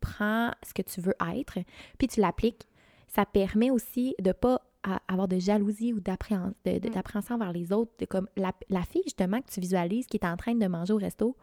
prends 0.00 0.50
ce 0.66 0.74
que 0.74 0.82
tu 0.82 1.00
veux 1.00 1.14
être, 1.34 1.58
puis 1.98 2.08
tu 2.08 2.20
l'appliques, 2.20 2.66
ça 3.08 3.26
permet 3.26 3.70
aussi 3.70 4.14
de 4.20 4.32
pas 4.32 4.62
avoir 5.08 5.28
de 5.28 5.38
jalousie 5.38 5.92
ou 5.92 5.96
mm. 5.96 6.00
d'appréhension 6.00 7.34
envers 7.34 7.52
les 7.52 7.72
autres. 7.72 7.92
De, 7.98 8.06
comme 8.06 8.28
la, 8.36 8.52
la, 8.68 8.82
fille, 8.82 9.02
justement, 9.04 9.40
que 9.40 9.50
tu 9.50 9.60
visualises 9.60 10.06
qui 10.06 10.16
est 10.16 10.26
en 10.26 10.36
train 10.36 10.54
de 10.54 10.66
manger 10.66 10.92
au 10.92 10.98
resto, 10.98 11.36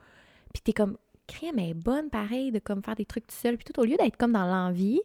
puis 0.53 0.61
t'es 0.61 0.73
comme, 0.73 0.97
crème 1.27 1.59
est 1.59 1.73
bonne, 1.73 2.09
pareil, 2.09 2.51
de 2.51 2.59
comme 2.59 2.81
faire 2.83 2.95
des 2.95 3.05
trucs 3.05 3.27
tout 3.27 3.35
seul. 3.35 3.57
Puis 3.57 3.65
tout, 3.65 3.79
au 3.79 3.85
lieu 3.85 3.97
d'être 3.97 4.17
comme 4.17 4.31
dans 4.31 4.45
l'envie, 4.45 5.01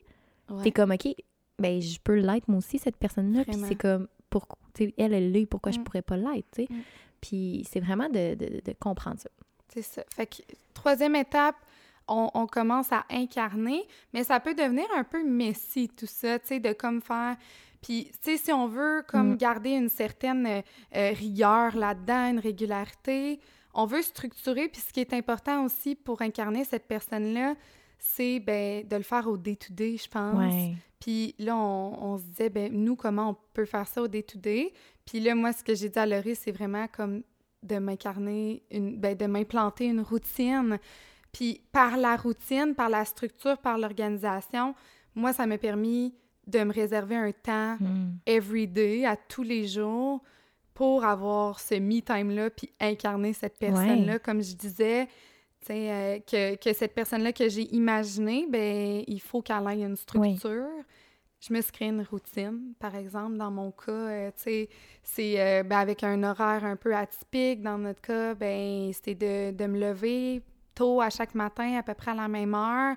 t'es 0.62 0.70
comme, 0.70 0.92
OK, 0.92 1.14
ben 1.58 1.80
je 1.80 1.98
peux 2.00 2.14
l'être 2.14 2.48
moi 2.48 2.58
aussi, 2.58 2.78
cette 2.78 2.96
personne-là. 2.96 3.44
Puis 3.44 3.56
c'est 3.68 3.74
comme, 3.74 4.08
pourquoi, 4.30 4.58
elle, 4.78 5.12
elle 5.12 5.32
l'est, 5.32 5.46
pourquoi 5.46 5.72
je 5.72 5.80
mm. 5.80 5.84
pourrais 5.84 6.02
pas 6.02 6.16
l'être, 6.16 6.48
tu 6.52 6.62
sais? 6.62 6.68
Mm. 6.70 6.82
Puis 7.20 7.66
c'est 7.70 7.80
vraiment 7.80 8.08
de, 8.08 8.34
de, 8.34 8.60
de 8.64 8.72
comprendre 8.80 9.20
ça. 9.20 9.28
C'est 9.68 9.82
ça. 9.82 10.02
Fait 10.10 10.26
que, 10.26 10.42
troisième 10.74 11.16
étape, 11.16 11.56
on, 12.12 12.46
commence 12.46 12.92
à 12.92 13.04
incarner, 13.10 13.86
mais 14.12 14.24
ça 14.24 14.40
peut 14.40 14.54
devenir 14.54 14.86
un 14.96 15.04
peu 15.04 15.24
messy, 15.24 15.88
tout 15.88 16.06
ça, 16.06 16.38
tu 16.38 16.48
sais, 16.48 16.60
de 16.60 16.72
comme 16.72 17.00
faire... 17.00 17.36
Puis, 17.80 18.10
tu 18.22 18.30
sais, 18.30 18.36
si 18.36 18.52
on 18.52 18.68
veut 18.68 19.02
comme 19.08 19.32
mm. 19.32 19.36
garder 19.38 19.70
une 19.70 19.88
certaine 19.88 20.46
euh, 20.46 21.10
rigueur 21.10 21.76
là-dedans, 21.76 22.30
une 22.30 22.38
régularité, 22.38 23.40
on 23.74 23.86
veut 23.86 24.02
structurer. 24.02 24.68
Puis, 24.68 24.82
ce 24.82 24.92
qui 24.92 25.00
est 25.00 25.12
important 25.12 25.64
aussi 25.64 25.96
pour 25.96 26.22
incarner 26.22 26.62
cette 26.62 26.86
personne-là, 26.86 27.56
c'est 27.98 28.40
ben, 28.40 28.86
de 28.86 28.96
le 28.96 29.02
faire 29.02 29.26
au 29.28 29.36
day-to-day, 29.36 29.96
je 29.96 30.08
pense. 30.08 30.54
Puis 31.00 31.34
là, 31.38 31.56
on, 31.56 32.18
se 32.18 32.22
disait, 32.24 32.50
ben, 32.50 32.72
nous, 32.72 32.94
comment 32.94 33.30
on 33.30 33.36
peut 33.54 33.64
faire 33.64 33.88
ça 33.88 34.02
au 34.02 34.08
day-to-day? 34.08 34.72
Puis 35.04 35.18
là, 35.18 35.34
moi, 35.34 35.52
ce 35.52 35.64
que 35.64 35.74
j'ai 35.74 35.88
dit 35.88 35.98
à 35.98 36.06
Laurie, 36.06 36.36
c'est 36.36 36.52
vraiment 36.52 36.86
comme 36.86 37.22
de 37.62 37.78
m'incarner, 37.78 38.62
une, 38.70 38.98
ben, 38.98 39.16
de 39.16 39.26
m'implanter 39.26 39.86
une 39.86 40.00
routine. 40.00 40.78
Puis 41.32 41.60
par 41.72 41.96
la 41.96 42.16
routine, 42.16 42.74
par 42.74 42.88
la 42.88 43.04
structure, 43.04 43.58
par 43.58 43.78
l'organisation, 43.78 44.74
moi, 45.14 45.32
ça 45.32 45.46
m'a 45.46 45.58
permis 45.58 46.14
de 46.46 46.64
me 46.64 46.72
réserver 46.72 47.16
un 47.16 47.32
temps 47.32 47.76
hmm. 47.80 48.18
every 48.26 48.66
day, 48.66 49.04
à 49.06 49.16
tous 49.16 49.42
les 49.42 49.66
jours, 49.66 50.22
pour 50.74 51.04
avoir 51.04 51.60
ce 51.60 51.74
me-time-là, 51.74 52.50
puis 52.50 52.70
incarner 52.80 53.32
cette 53.32 53.58
personne-là. 53.58 54.18
Comme 54.18 54.42
je 54.42 54.54
disais, 54.54 55.08
euh, 55.70 56.18
que, 56.20 56.56
que, 56.56 56.72
cette 56.72 56.94
personne-là 56.94 57.32
que 57.32 57.48
j'ai 57.48 57.72
imaginée, 57.74 58.46
ben 58.48 59.04
il 59.06 59.20
faut 59.20 59.42
qu'elle 59.42 59.66
ait 59.68 59.82
une 59.82 59.96
structure. 59.96 60.68
Je 61.40 61.52
me 61.52 61.60
suis 61.60 61.72
créé 61.72 61.88
une 61.88 62.02
routine, 62.02 62.72
par 62.78 62.94
exemple, 62.94 63.36
dans 63.36 63.50
mon 63.50 63.72
cas, 63.72 63.90
euh, 63.92 64.30
c'est 64.36 64.68
euh, 65.18 65.62
ben, 65.64 65.78
avec 65.78 66.04
un 66.04 66.22
horaire 66.22 66.64
un 66.64 66.76
peu 66.76 66.94
atypique. 66.94 67.62
Dans 67.62 67.78
notre 67.78 68.00
cas, 68.00 68.34
ben 68.34 68.92
c'était 68.92 69.14
de, 69.52 69.56
de, 69.56 69.66
me 69.66 69.78
lever 69.78 70.40
tôt 70.74 71.00
à 71.00 71.10
chaque 71.10 71.34
matin, 71.34 71.78
à 71.78 71.82
peu 71.82 71.94
près 71.94 72.10
à 72.12 72.14
la 72.14 72.28
même 72.28 72.54
heure. 72.54 72.96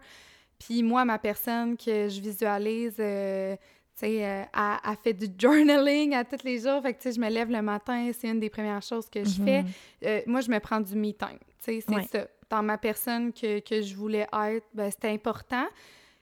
Puis 0.59 0.83
moi, 0.83 1.05
ma 1.05 1.19
personne 1.19 1.77
que 1.77 2.07
je 2.09 2.21
visualise, 2.21 2.95
euh, 2.99 3.55
tu 3.55 3.61
sais, 3.95 4.25
euh, 4.25 4.43
a, 4.53 4.95
fait 5.03 5.13
du 5.13 5.27
journaling 5.37 6.13
à 6.15 6.23
tous 6.23 6.43
les 6.43 6.59
jours. 6.59 6.81
Fait 6.81 6.93
que, 6.93 7.01
tu 7.01 7.09
sais, 7.09 7.15
je 7.15 7.19
me 7.19 7.29
lève 7.29 7.49
le 7.49 7.61
matin, 7.61 8.09
c'est 8.13 8.29
une 8.29 8.39
des 8.39 8.49
premières 8.49 8.81
choses 8.81 9.09
que 9.09 9.23
je 9.23 9.41
fais. 9.41 9.63
Mhm. 9.63 9.69
Euh, 10.05 10.21
moi, 10.27 10.41
je 10.41 10.49
me 10.49 10.59
prends 10.59 10.79
du 10.79 10.95
me 10.95 11.11
time. 11.11 11.39
Tu 11.63 11.81
sais, 11.81 11.83
c'est 11.87 12.07
ça. 12.09 12.27
Dans 12.49 12.63
ma 12.63 12.77
personne 12.77 13.33
que, 13.33 13.59
que 13.59 13.81
je 13.81 13.95
voulais 13.95 14.27
être, 14.31 14.67
ben, 14.73 14.91
c'était 14.91 15.09
important. 15.09 15.65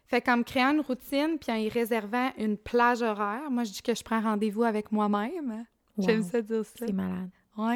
Fait 0.07 0.21
qu'en 0.21 0.37
me 0.37 0.43
créant 0.43 0.71
une 0.71 0.81
routine, 0.81 1.37
puis 1.39 1.51
en 1.51 1.55
y 1.55 1.69
réservant 1.69 2.31
une 2.37 2.57
plage 2.57 3.01
horaire, 3.01 3.49
moi, 3.49 3.63
je 3.63 3.71
dis 3.71 3.81
que 3.81 3.93
je 3.93 4.03
prends 4.03 4.21
rendez-vous 4.21 4.63
avec 4.63 4.91
moi-même. 4.91 5.65
J'aime 5.97 6.23
ça 6.23 6.41
dire 6.41 6.65
ça. 6.65 6.85
C'est 6.85 6.93
malade. 6.93 7.29
Oui. 7.57 7.75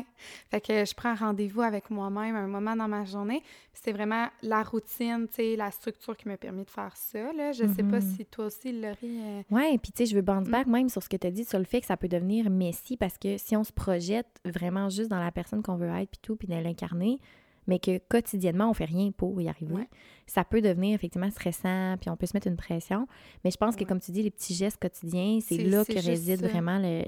Fait 0.50 0.62
que 0.62 0.86
je 0.86 0.94
prends 0.96 1.14
rendez-vous 1.14 1.62
avec 1.62 1.90
moi-même 1.90 2.36
un 2.36 2.48
moment 2.48 2.76
dans 2.76 2.88
ma 2.88 3.06
journée. 3.06 3.44
C'est 3.74 3.92
vraiment 3.92 4.28
la 4.42 4.64
routine, 4.64 5.28
tu 5.28 5.36
sais, 5.36 5.56
la 5.56 5.70
structure 5.70 6.18
qui 6.18 6.28
m'a 6.28 6.38
permis 6.38 6.64
de 6.64 6.70
faire 6.70 6.96
ça. 6.96 7.32
Là. 7.34 7.52
Je 7.52 7.66
sais 7.68 7.84
pas 7.84 8.00
mm-hmm. 8.00 8.16
si 8.16 8.26
toi 8.26 8.46
aussi, 8.46 8.72
Laurie... 8.72 9.20
Euh... 9.22 9.44
Oui, 9.52 9.78
puis 9.78 9.92
tu 9.92 10.00
sais, 10.00 10.06
je 10.08 10.16
veux 10.16 10.24
bounce 10.24 10.50
back 10.50 10.66
mm. 10.66 10.72
même 10.72 10.90
sur 10.90 11.04
ce 11.04 11.10
que 11.10 11.18
tu 11.18 11.28
as 11.28 11.32
dit 11.32 11.46
sur 11.46 11.60
le 11.60 11.66
fait 11.66 11.82
que 11.82 11.88
ça 11.88 11.96
peut 11.96 12.08
devenir 12.08 12.50
messy 12.50 12.98
parce 12.98 13.18
que 13.18 13.38
si 13.38 13.56
on 13.56 13.64
se 13.64 13.72
projette 13.72 14.28
vraiment 14.46 14.90
juste 14.90 15.10
dans 15.10 15.20
la 15.20 15.32
personne 15.32 15.62
qu'on 15.62 15.76
veut 15.76 15.90
être 15.90 16.10
puis 16.10 16.20
tout, 16.22 16.36
puis 16.36 16.48
de 16.48 16.56
l'incarner, 16.56 17.20
mais 17.68 17.80
que 17.80 18.00
quotidiennement, 18.10 18.70
on 18.70 18.74
fait 18.74 18.86
rien 18.86 19.12
pour 19.12 19.40
y 19.42 19.48
arriver, 19.48 19.88
ça 20.28 20.44
peut 20.44 20.62
devenir 20.62 20.94
effectivement 20.94 21.32
stressant, 21.32 21.96
puis 22.00 22.10
on 22.10 22.18
peut 22.18 22.26
se 22.26 22.36
mettre 22.36 22.48
une 22.48 22.58
pression. 22.58 23.08
Mais 23.44 23.52
je 23.52 23.58
pense 23.58 23.76
que, 23.76 23.84
comme 23.86 24.00
tu 24.00 24.12
dis, 24.12 24.22
les 24.22 24.32
petits 24.32 24.54
gestes 24.54 24.80
quotidiens, 24.80 25.40
c'est 25.42 25.58
là 25.58 25.84
que 25.86 26.00
réside 26.06 26.42
vraiment 26.42 26.80
le, 26.80 27.04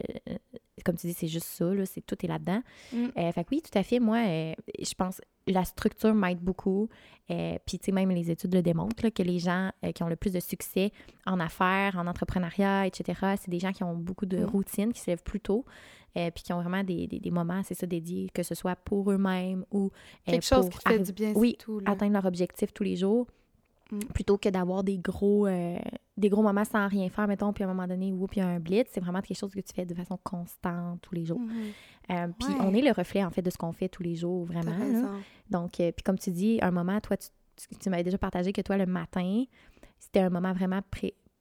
comme 0.83 0.95
tu 0.95 1.07
dis, 1.07 1.13
c'est 1.13 1.27
juste 1.27 1.47
ça, 1.47 1.73
là, 1.73 1.85
c'est, 1.85 2.01
tout 2.01 2.15
est 2.23 2.27
là-dedans. 2.27 2.61
Mm. 2.93 3.05
Euh, 3.17 3.31
fait 3.31 3.43
que 3.43 3.49
oui, 3.51 3.61
tout 3.61 3.77
à 3.77 3.83
fait, 3.83 3.99
moi, 3.99 4.17
euh, 4.17 4.53
je 4.79 4.93
pense 4.93 5.21
la 5.47 5.65
structure 5.65 6.13
m'aide 6.13 6.39
beaucoup. 6.39 6.89
Euh, 7.31 7.57
puis, 7.65 7.79
tu 7.79 7.85
sais, 7.85 7.91
même 7.91 8.11
les 8.11 8.29
études 8.29 8.53
le 8.53 8.61
démontrent, 8.61 9.09
que 9.09 9.23
les 9.23 9.39
gens 9.39 9.71
qui 9.95 10.03
ont 10.03 10.07
le 10.07 10.15
plus 10.15 10.31
de 10.31 10.39
succès 10.39 10.91
en 11.25 11.39
affaires, 11.39 11.95
en 11.97 12.05
entrepreneuriat, 12.05 12.85
etc., 12.85 13.35
c'est 13.39 13.49
des 13.49 13.59
gens 13.59 13.71
qui 13.71 13.83
ont 13.83 13.95
beaucoup 13.95 14.27
de 14.27 14.37
mm. 14.37 14.45
routines, 14.45 14.93
qui 14.93 15.01
se 15.01 15.09
lèvent 15.09 15.23
plus 15.23 15.39
tôt, 15.39 15.65
puis 16.13 16.43
qui 16.43 16.53
ont 16.53 16.59
vraiment 16.59 16.83
des, 16.83 17.07
des, 17.07 17.31
moments, 17.31 17.61
c'est 17.63 17.75
ça, 17.75 17.87
dédiés, 17.87 18.29
que 18.33 18.43
ce 18.43 18.53
soit 18.53 18.75
pour 18.75 19.11
eux-mêmes 19.11 19.63
ou... 19.71 19.91
Quelque 20.25 20.45
chose 20.45 20.69
qui 20.69 20.77
fait 20.87 20.99
du 20.99 21.13
bien, 21.13 21.33
oui, 21.35 21.55
tout. 21.57 21.81
atteindre 21.85 22.13
leur 22.13 22.25
objectif 22.25 22.73
tous 22.73 22.83
les 22.83 22.95
jours. 22.95 23.08
Mm. 23.91 23.99
Plutôt 24.13 24.37
que 24.37 24.49
d'avoir 24.49 24.83
des 24.83 24.99
gros 24.99 25.47
euh, 25.47 25.79
des 26.15 26.29
gros 26.29 26.43
moments 26.43 26.65
sans 26.65 26.87
rien 26.87 27.09
faire, 27.09 27.27
mettons, 27.27 27.53
puis 27.53 27.63
à 27.63 27.67
un 27.67 27.73
moment 27.73 27.87
donné, 27.87 28.11
ou 28.11 28.27
puis 28.27 28.41
un 28.41 28.59
blitz, 28.59 28.89
c'est 28.91 28.99
vraiment 28.99 29.21
quelque 29.21 29.37
chose 29.37 29.53
que 29.53 29.61
tu 29.61 29.73
fais 29.73 29.85
de 29.85 29.95
façon 29.95 30.19
constante 30.23 31.01
tous 31.01 31.15
les 31.15 31.25
jours. 31.25 31.39
Mm-hmm. 31.39 32.11
Euh, 32.11 32.27
puis 32.39 32.55
on 32.59 32.73
est 32.73 32.81
le 32.81 32.91
reflet, 32.91 33.23
en 33.23 33.29
fait, 33.29 33.41
de 33.41 33.49
ce 33.49 33.57
qu'on 33.57 33.71
fait 33.71 33.89
tous 33.89 34.03
les 34.03 34.15
jours, 34.15 34.45
vraiment. 34.45 34.75
Donc, 35.49 35.79
euh, 35.79 35.91
puis 35.91 36.03
comme 36.03 36.19
tu 36.19 36.31
dis, 36.31 36.59
un 36.61 36.71
moment, 36.71 36.99
toi, 36.99 37.17
tu, 37.17 37.29
tu, 37.79 37.89
m'avais 37.89 38.03
déjà 38.03 38.17
partagé 38.17 38.51
que 38.51 38.61
toi, 38.61 38.77
le 38.77 38.85
matin, 38.85 39.45
c'était 39.97 40.19
un 40.19 40.29
moment 40.29 40.53
vraiment 40.53 40.81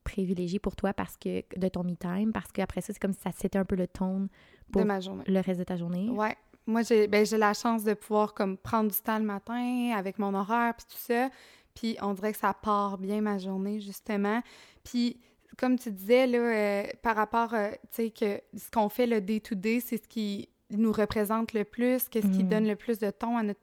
privilégié 0.05 0.59
pour 0.59 0.77
toi 0.77 0.93
parce 0.93 1.17
que 1.17 1.43
de 1.57 1.69
ton 1.69 1.85
me-time, 1.85 2.33
parce 2.33 2.53
qu'après 2.53 2.81
ça, 2.81 2.93
c'est 2.93 3.01
comme 3.01 3.13
si 3.13 3.21
ça 3.21 3.31
c'était 3.37 3.59
un 3.59 3.65
peu 3.65 3.77
le 3.77 3.87
ton 3.87 4.29
pour 4.73 4.85
ma 4.85 5.01
journée. 5.01 5.25
le 5.27 5.41
reste 5.41 5.59
de 5.59 5.65
ta 5.65 5.77
journée. 5.77 6.09
Ouais. 6.11 6.37
Moi, 6.67 6.83
j'ai 6.83 7.09
ben, 7.09 7.27
la 7.39 7.55
chance 7.55 7.83
de 7.83 7.95
pouvoir 7.95 8.35
comme 8.35 8.59
prendre 8.59 8.91
du 8.91 8.99
temps 8.99 9.19
le 9.19 9.25
matin 9.25 9.93
avec 9.97 10.19
mon 10.19 10.35
horaire 10.35 10.75
puis 10.77 10.87
tout 10.87 10.99
ça. 10.99 11.31
Puis 11.79 11.97
on 12.03 12.13
dirait 12.13 12.33
que 12.33 12.39
ça 12.39 12.55
part 12.55 12.99
bien 12.99 13.21
ma 13.21 13.39
journée, 13.39 13.81
justement. 13.81 14.43
Puis 14.83 15.21
comme 15.57 15.79
tu 15.79 15.91
disais, 15.91 16.27
là, 16.27 16.39
euh, 16.39 16.87
par 17.03 17.17
rapport, 17.17 17.55
euh, 17.55 17.71
tu 17.95 18.05
sais, 18.05 18.11
que 18.11 18.41
ce 18.57 18.71
qu'on 18.71 18.89
fait 18.89 19.07
le 19.07 19.21
day-to-day, 19.21 19.81
c'est 19.81 20.03
ce 20.03 20.09
qui 20.09 20.49
nous 20.71 20.93
représente 20.93 21.53
le 21.53 21.65
plus, 21.65 22.09
qu'est-ce 22.09 22.27
qui 22.27 22.45
mm. 22.45 22.49
donne 22.49 22.67
le 22.67 22.77
plus 22.77 22.99
de 22.99 23.11
ton 23.11 23.37
à 23.37 23.43
notre, 23.43 23.61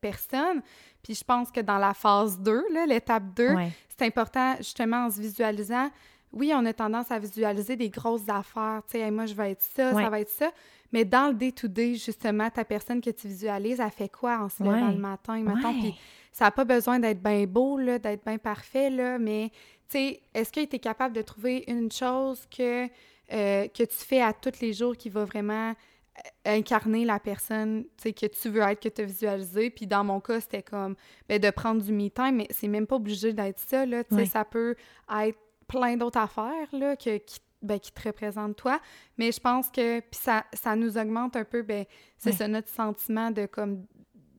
personne. 0.00 0.62
Puis 1.02 1.16
je 1.16 1.24
pense 1.24 1.50
que 1.50 1.60
dans 1.60 1.78
la 1.78 1.94
phase 1.94 2.38
2, 2.38 2.64
l'étape 2.86 3.34
2, 3.34 3.54
c'est 3.88 4.06
important, 4.06 4.54
justement, 4.58 5.06
en 5.06 5.10
se 5.10 5.20
visualisant, 5.20 5.90
oui, 6.32 6.52
on 6.54 6.64
a 6.64 6.72
tendance 6.72 7.10
à 7.10 7.18
visualiser 7.18 7.74
des 7.74 7.90
grosses 7.90 8.28
affaires, 8.28 8.82
tu 8.88 8.98
sais, 8.98 9.10
moi, 9.10 9.26
je 9.26 9.34
vais 9.34 9.50
être 9.50 9.62
ça, 9.62 9.92
ça 9.92 10.08
va 10.08 10.20
être 10.20 10.30
ça. 10.30 10.52
Mais 10.92 11.04
dans 11.04 11.28
le 11.28 11.34
day-to-day, 11.34 11.96
justement, 11.96 12.48
ta 12.50 12.64
personne 12.64 13.00
que 13.00 13.10
tu 13.10 13.26
visualises, 13.26 13.80
elle 13.80 13.90
fait 13.90 14.08
quoi 14.08 14.38
en 14.38 14.48
se 14.48 14.62
levant 14.62 14.90
le 14.90 14.98
matin, 14.98 15.42
puis 15.80 15.94
ça 16.34 16.46
n'a 16.46 16.50
pas 16.50 16.64
besoin 16.64 16.98
d'être 16.98 17.22
bien 17.22 17.46
beau, 17.46 17.80
d'être 17.80 18.24
bien 18.24 18.38
parfait, 18.38 18.90
là, 18.90 19.20
mais 19.20 19.52
est-ce 19.94 20.50
que 20.50 20.64
tu 20.64 20.76
es 20.76 20.78
capable 20.80 21.14
de 21.14 21.22
trouver 21.22 21.62
une 21.68 21.92
chose 21.92 22.44
que, 22.50 22.86
euh, 22.86 23.68
que 23.68 23.84
tu 23.84 23.96
fais 23.96 24.20
à 24.20 24.32
tous 24.32 24.60
les 24.60 24.72
jours 24.72 24.96
qui 24.96 25.10
va 25.10 25.24
vraiment 25.24 25.70
euh, 25.70 26.56
incarner 26.56 27.04
la 27.04 27.20
personne 27.20 27.84
que 28.02 28.26
tu 28.26 28.48
veux 28.48 28.62
être, 28.62 28.80
que 28.80 28.88
tu 28.88 29.02
as 29.02 29.04
visualisé? 29.04 29.70
Puis 29.70 29.86
dans 29.86 30.02
mon 30.02 30.18
cas, 30.18 30.40
c'était 30.40 30.64
comme 30.64 30.96
ben, 31.28 31.38
de 31.38 31.50
prendre 31.50 31.80
du 31.80 31.92
me-time, 31.92 32.34
mais 32.34 32.48
c'est 32.50 32.66
même 32.66 32.88
pas 32.88 32.96
obligé 32.96 33.32
d'être 33.32 33.60
ça. 33.60 33.86
Là, 33.86 34.02
Ça 34.26 34.44
peut 34.44 34.74
être 35.16 35.38
plein 35.68 35.96
d'autres 35.96 36.18
affaires 36.18 36.68
là, 36.72 36.96
que, 36.96 37.18
qui, 37.18 37.38
ben, 37.62 37.78
qui 37.78 37.92
te 37.92 38.08
représentent 38.08 38.56
toi. 38.56 38.80
Mais 39.18 39.30
je 39.30 39.38
pense 39.38 39.70
que 39.70 40.00
puis 40.00 40.20
ça, 40.20 40.44
ça 40.52 40.74
nous 40.74 40.98
augmente 40.98 41.36
un 41.36 41.44
peu, 41.44 41.62
ben, 41.62 41.84
c'est 42.18 42.32
ça 42.32 42.48
notre 42.48 42.70
sentiment 42.70 43.30
de 43.30 43.46
comme 43.46 43.86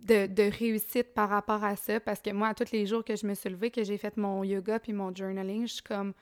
de, 0.05 0.57
réussite 0.57 1.13
par 1.13 1.29
rapport 1.29 1.63
à 1.63 1.75
ça 1.75 1.99
parce 1.99 2.21
que 2.21 2.31
moi, 2.31 2.53
tous 2.53 2.71
les 2.71 2.85
jours 2.85 3.03
que 3.03 3.15
je 3.15 3.25
me 3.25 3.33
suis 3.33 3.49
levée, 3.49 3.71
que 3.71 3.83
j'ai 3.83 3.97
fait 3.97 4.15
mon 4.17 4.43
yoga 4.43 4.79
puis 4.79 4.93
mon 4.93 5.13
journaling, 5.13 5.67
je 5.67 5.73
suis 5.73 5.83
comme 5.83 6.13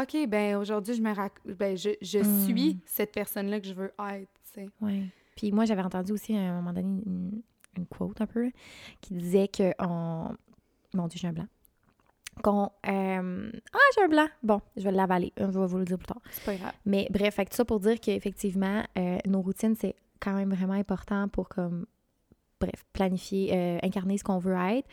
OK, 0.00 0.16
ben 0.28 0.56
aujourd'hui, 0.56 0.94
je 0.94 1.02
me 1.02 1.12
ben, 1.54 1.76
je, 1.76 1.90
je 2.00 2.18
hmm. 2.20 2.44
suis 2.46 2.80
cette 2.86 3.12
personne-là 3.12 3.60
que 3.60 3.66
je 3.66 3.74
veux 3.74 3.92
être, 3.98 4.30
tu 4.44 4.60
sais. 4.60 4.68
Oui. 4.80 5.08
Puis 5.36 5.52
moi, 5.52 5.64
j'avais 5.64 5.82
entendu 5.82 6.12
aussi 6.12 6.36
à 6.36 6.40
un 6.40 6.54
moment 6.56 6.72
donné 6.72 7.02
une, 7.06 7.86
quote 7.90 8.20
un 8.20 8.26
peu 8.26 8.50
qui 9.00 9.14
disait 9.14 9.48
que 9.48 9.72
on... 9.78 10.34
Mon 10.94 11.06
Dieu, 11.06 11.18
j'ai 11.20 11.28
un 11.28 11.32
blanc. 11.32 11.46
Qu'on. 12.42 12.70
Euh, 12.88 13.52
ah, 13.72 13.78
j'ai 13.94 14.02
un 14.02 14.08
blanc! 14.08 14.26
Bon, 14.42 14.60
je 14.76 14.82
vais 14.82 14.92
l'avaler. 14.92 15.32
Je 15.36 15.44
vais 15.44 15.66
vous 15.66 15.78
le 15.78 15.84
dire 15.84 15.98
plus 15.98 16.06
tard. 16.06 16.20
C'est 16.30 16.44
pas 16.44 16.56
grave. 16.56 16.72
Mais 16.86 17.08
bref, 17.10 17.34
fait 17.34 17.44
tout 17.44 17.54
ça 17.54 17.64
pour 17.64 17.78
dire 17.78 18.00
qu'effectivement, 18.00 18.84
euh, 18.96 19.18
nos 19.26 19.42
routines, 19.42 19.74
c'est 19.76 19.94
quand 20.20 20.32
même 20.32 20.52
vraiment 20.52 20.74
important 20.74 21.28
pour 21.28 21.48
comme 21.48 21.86
bref, 22.60 22.84
planifier, 22.92 23.50
euh, 23.52 23.78
incarner 23.82 24.18
ce 24.18 24.24
qu'on 24.24 24.38
veut 24.38 24.56
être. 24.56 24.88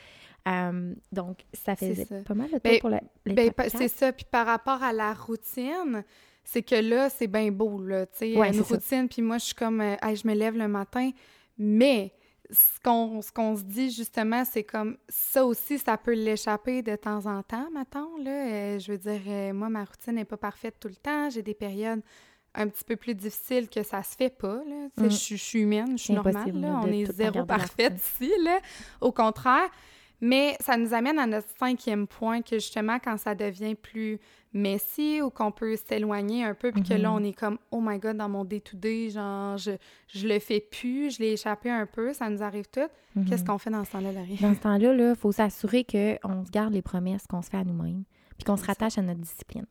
Euh, 0.47 0.93
donc, 1.11 1.45
ça 1.53 1.75
fait 1.75 2.05
pas 2.23 2.33
mal 2.33 2.47
de 2.47 2.53
temps 2.53 2.59
ben, 2.63 2.79
pour 2.79 2.89
la, 2.89 3.01
ben, 3.25 3.51
C'est 3.69 3.87
ça. 3.87 4.13
Puis 4.13 4.25
par 4.29 4.45
rapport 4.45 4.83
à 4.83 4.93
la 4.93 5.13
routine, 5.13 6.03
c'est 6.43 6.61
que 6.61 6.75
là, 6.75 7.09
c'est 7.09 7.27
bien 7.27 7.51
beau, 7.51 7.81
là. 7.81 8.05
Tu 8.05 8.17
sais, 8.17 8.33
une 8.33 8.61
routine, 8.61 9.09
puis 9.09 9.21
moi, 9.21 9.39
je 9.39 9.45
suis 9.45 9.55
comme, 9.55 9.81
euh, 9.81 9.95
je 10.03 10.27
me 10.27 10.35
lève 10.35 10.55
le 10.55 10.67
matin, 10.67 11.09
mais 11.57 12.13
ce 12.51 12.79
qu'on 12.83 13.21
qu'on 13.33 13.55
se 13.55 13.63
dit 13.63 13.89
justement, 13.89 14.45
c'est 14.45 14.63
comme 14.63 14.97
ça 15.09 15.45
aussi, 15.45 15.79
ça 15.79 15.97
peut 15.97 16.13
l'échapper 16.13 16.81
de 16.81 16.95
temps 16.95 17.25
en 17.25 17.41
temps, 17.43 17.69
mettons. 17.71 18.17
Là. 18.17 18.47
Euh, 18.47 18.79
je 18.79 18.91
veux 18.91 18.97
dire, 18.97 19.21
euh, 19.27 19.53
moi, 19.53 19.69
ma 19.69 19.83
routine 19.83 20.13
n'est 20.13 20.25
pas 20.25 20.37
parfaite 20.37 20.75
tout 20.79 20.87
le 20.87 20.95
temps. 20.95 21.29
J'ai 21.29 21.41
des 21.41 21.53
périodes 21.53 22.01
un 22.55 22.67
petit 22.67 22.83
peu 22.83 22.95
plus 22.95 23.15
difficiles 23.15 23.69
que 23.69 23.83
ça 23.83 24.03
se 24.03 24.15
fait 24.15 24.29
pas. 24.29 24.61
Là. 24.67 24.87
Mm. 24.97 25.09
Je, 25.09 25.35
suis 25.35 25.59
humaine, 25.59 25.97
je 25.97 26.03
suis 26.03 26.13
normale. 26.13 26.59
Là. 26.59 26.81
On 26.83 26.87
est 26.87 27.11
zéro 27.11 27.45
parfaite 27.45 27.95
ici. 27.97 28.31
Là. 28.43 28.59
Au 29.01 29.11
contraire. 29.11 29.69
Mais 30.21 30.55
ça 30.61 30.77
nous 30.77 30.93
amène 30.93 31.19
à 31.19 31.27
notre 31.27 31.49
cinquième 31.59 32.07
point, 32.07 32.41
que 32.41 32.55
justement, 32.55 32.99
quand 33.03 33.17
ça 33.17 33.35
devient 33.35 33.75
plus 33.75 34.19
messy 34.53 35.21
ou 35.21 35.29
qu'on 35.29 35.51
peut 35.51 35.75
s'éloigner 35.75 36.45
un 36.45 36.53
peu, 36.53 36.71
puis 36.71 36.83
que 36.83 36.93
là, 36.93 37.09
mm-hmm. 37.09 37.21
on 37.21 37.23
est 37.23 37.33
comme, 37.33 37.57
oh 37.71 37.81
my 37.81 37.99
god, 37.99 38.17
dans 38.17 38.29
mon 38.29 38.45
day-to-day, 38.45 39.09
genre, 39.09 39.57
je, 39.57 39.71
je 40.07 40.27
le 40.27 40.39
fais 40.39 40.61
plus, 40.61 41.15
je 41.15 41.19
l'ai 41.19 41.33
échappé 41.33 41.69
un 41.69 41.85
peu, 41.85 42.13
ça 42.13 42.29
nous 42.29 42.41
arrive 42.41 42.65
tout. 42.71 42.79
Qu'est-ce 43.27 43.43
mm-hmm. 43.43 43.45
qu'on 43.45 43.57
fait 43.57 43.69
dans 43.69 43.83
ce 43.83 43.91
temps-là, 43.91 44.13
Larry? 44.13 44.37
Dans 44.41 44.53
ce 44.53 44.59
temps-là, 44.59 45.09
il 45.09 45.15
faut 45.15 45.33
s'assurer 45.33 45.83
qu'on 45.83 46.45
se 46.45 46.51
garde 46.51 46.73
les 46.73 46.81
promesses 46.81 47.27
qu'on 47.27 47.41
se 47.41 47.49
fait 47.49 47.57
à 47.57 47.65
nous-mêmes, 47.65 48.05
puis 48.37 48.45
qu'on 48.45 48.57
se 48.57 48.65
rattache 48.65 48.97
à 48.97 49.01
notre 49.01 49.19
discipline. 49.19 49.65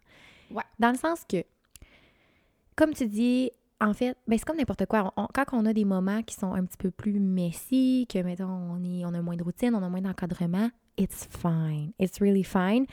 Ouais. 0.50 0.62
Dans 0.78 0.90
le 0.90 0.98
sens 0.98 1.24
que, 1.28 1.42
comme 2.76 2.92
tu 2.92 3.06
dis, 3.06 3.50
en 3.80 3.92
fait, 3.92 4.16
ben 4.26 4.38
c'est 4.38 4.44
comme 4.44 4.56
n'importe 4.56 4.86
quoi. 4.86 5.12
quand 5.34 5.44
on 5.52 5.66
a 5.66 5.72
des 5.72 5.84
moments 5.84 6.22
qui 6.22 6.34
sont 6.34 6.54
un 6.54 6.64
petit 6.64 6.76
peu 6.78 6.90
plus 6.90 7.20
messy, 7.20 8.06
que, 8.08 8.18
mettons, 8.20 8.46
on, 8.46 8.82
est, 8.82 9.04
on 9.04 9.14
a 9.14 9.22
moins 9.22 9.36
de 9.36 9.42
routine, 9.42 9.74
on 9.74 9.82
a 9.82 9.88
moins 9.88 10.00
d'encadrement, 10.00 10.70
it's 10.96 11.28
fine. 11.30 11.92
It's 11.98 12.20
really 12.20 12.44
fine. 12.44 12.86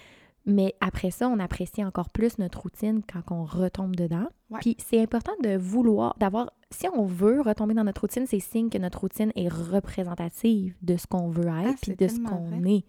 Mais 0.46 0.74
après 0.82 1.12
ça, 1.12 1.28
on 1.28 1.39
apprécie 1.39 1.84
encore 1.84 2.10
plus 2.10 2.39
notre 2.39 2.62
routine 2.62 3.02
quand 3.12 3.22
on 3.34 3.44
retombe 3.44 3.96
dedans. 3.96 4.28
Puis 4.60 4.76
c'est 4.80 5.00
important 5.00 5.34
de 5.44 5.56
vouloir, 5.56 6.15
d'avoir, 6.17 6.52
si 6.72 6.88
on 6.88 7.06
veut 7.06 7.42
retomber 7.42 7.74
dans 7.74 7.84
notre 7.84 8.02
routine, 8.02 8.26
c'est 8.26 8.40
signe 8.40 8.70
que 8.70 8.78
notre 8.78 9.02
routine 9.02 9.32
est 9.36 9.50
représentative 9.50 10.74
de 10.82 10.96
ce 10.96 11.06
qu'on 11.06 11.30
veut 11.30 11.48
être, 11.48 11.74
ah, 11.74 11.76
puis 11.82 11.96
de 11.96 12.08
ce 12.08 12.20
qu'on 12.20 12.64
est. 12.66 12.86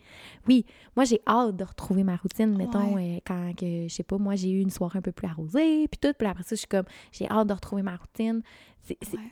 Oui, 0.46 0.64
moi 0.96 1.04
j'ai 1.04 1.20
hâte 1.26 1.56
de 1.56 1.64
retrouver 1.64 2.04
ma 2.04 2.16
routine, 2.16 2.56
mettons, 2.56 2.96
euh, 2.96 3.18
quand, 3.26 3.52
que, 3.56 3.88
je 3.88 3.92
sais 3.92 4.04
pas, 4.04 4.18
moi 4.18 4.36
j'ai 4.36 4.50
eu 4.50 4.60
une 4.60 4.70
soirée 4.70 5.00
un 5.00 5.02
peu 5.02 5.12
plus 5.12 5.26
arrosée, 5.26 5.88
puis 5.88 5.98
tout, 6.00 6.14
puis 6.16 6.28
après 6.28 6.44
ça, 6.44 6.50
je 6.54 6.60
suis 6.60 6.68
comme, 6.68 6.86
j'ai 7.10 7.28
hâte 7.28 7.48
de 7.48 7.52
retrouver 7.52 7.82
ma 7.82 7.96
routine. 7.96 8.42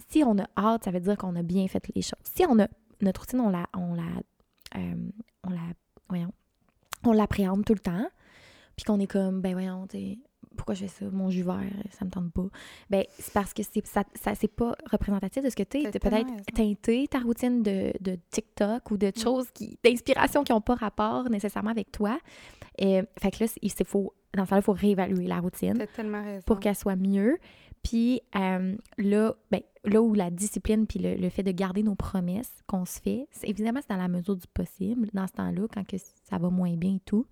Si 0.08 0.24
on 0.24 0.38
a 0.38 0.46
hâte, 0.56 0.84
ça 0.84 0.90
veut 0.90 1.00
dire 1.00 1.16
qu'on 1.16 1.36
a 1.36 1.42
bien 1.42 1.66
fait 1.68 1.82
les 1.94 2.02
choses. 2.02 2.20
Si 2.24 2.44
on 2.46 2.58
a, 2.58 2.66
notre 3.00 3.20
routine, 3.22 3.40
on 3.40 3.50
la, 3.50 3.66
on 3.76 3.94
la, 3.94 4.02
euh, 4.76 4.94
on 5.44 5.50
la, 5.50 5.60
voyons, 6.08 6.32
on 7.04 7.12
l'appréhende 7.12 7.64
tout 7.64 7.74
le 7.74 7.80
temps, 7.80 8.06
puis 8.76 8.84
qu'on 8.84 8.98
est 8.98 9.06
comme, 9.06 9.40
ben 9.40 9.52
voyons, 9.52 9.86
pourquoi 10.56 10.74
je 10.74 10.82
fais 10.82 10.88
ça? 10.88 11.04
Mon 11.10 11.30
jus 11.30 11.42
vert, 11.42 11.60
ça 11.90 12.04
me 12.04 12.10
tente 12.10 12.32
pas. 12.32 12.46
Ben, 12.90 13.04
c'est 13.18 13.32
parce 13.32 13.52
que 13.52 13.62
c'est, 13.62 13.86
ça, 13.86 14.04
ça 14.14 14.34
c'est 14.34 14.48
pas 14.48 14.74
représentatif 14.90 15.42
de 15.42 15.50
ce 15.50 15.56
que 15.56 15.62
tu 15.62 15.78
es. 15.78 15.90
peut-être 15.90 16.44
teinté 16.54 17.06
ta 17.08 17.20
routine 17.20 17.62
de, 17.62 17.92
de, 18.00 18.18
TikTok 18.30 18.90
ou 18.90 18.96
de 18.96 19.08
mm. 19.08 19.20
choses 19.22 19.50
qui, 19.52 19.78
d'inspiration 19.84 20.44
qui 20.44 20.52
n'ont 20.52 20.60
pas 20.60 20.74
rapport 20.74 21.30
nécessairement 21.30 21.70
avec 21.70 21.92
toi. 21.92 22.18
Et, 22.78 23.02
fait 23.18 23.30
que 23.30 23.44
là, 23.44 23.50
il 23.62 23.72
faut, 23.84 24.14
dans 24.34 24.44
ce 24.44 24.50
cas-là, 24.50 24.60
il 24.60 24.64
faut 24.64 24.72
réévaluer 24.72 25.26
la 25.26 25.40
routine. 25.40 25.78
Pour 26.46 26.60
qu'elle 26.60 26.76
soit 26.76 26.96
mieux. 26.96 27.38
Puis 27.82 28.20
euh, 28.36 28.76
là, 28.98 29.34
ben, 29.50 29.60
là 29.84 30.02
où 30.02 30.14
la 30.14 30.30
discipline 30.30 30.86
puis 30.86 30.98
le, 30.98 31.28
fait 31.30 31.42
de 31.42 31.52
garder 31.52 31.82
nos 31.82 31.94
promesses 31.94 32.52
qu'on 32.66 32.84
se 32.84 33.00
fait, 33.00 33.26
évidemment, 33.42 33.80
c'est 33.80 33.94
dans 33.94 34.00
la 34.00 34.08
mesure 34.08 34.36
du 34.36 34.46
possible, 34.48 35.08
dans 35.14 35.26
ce 35.26 35.32
temps-là, 35.32 35.66
quand 35.72 35.86
que 35.86 35.96
ça 35.98 36.38
va 36.38 36.50
moins 36.50 36.76
bien 36.76 36.96
et 36.96 37.02
tout. 37.04 37.26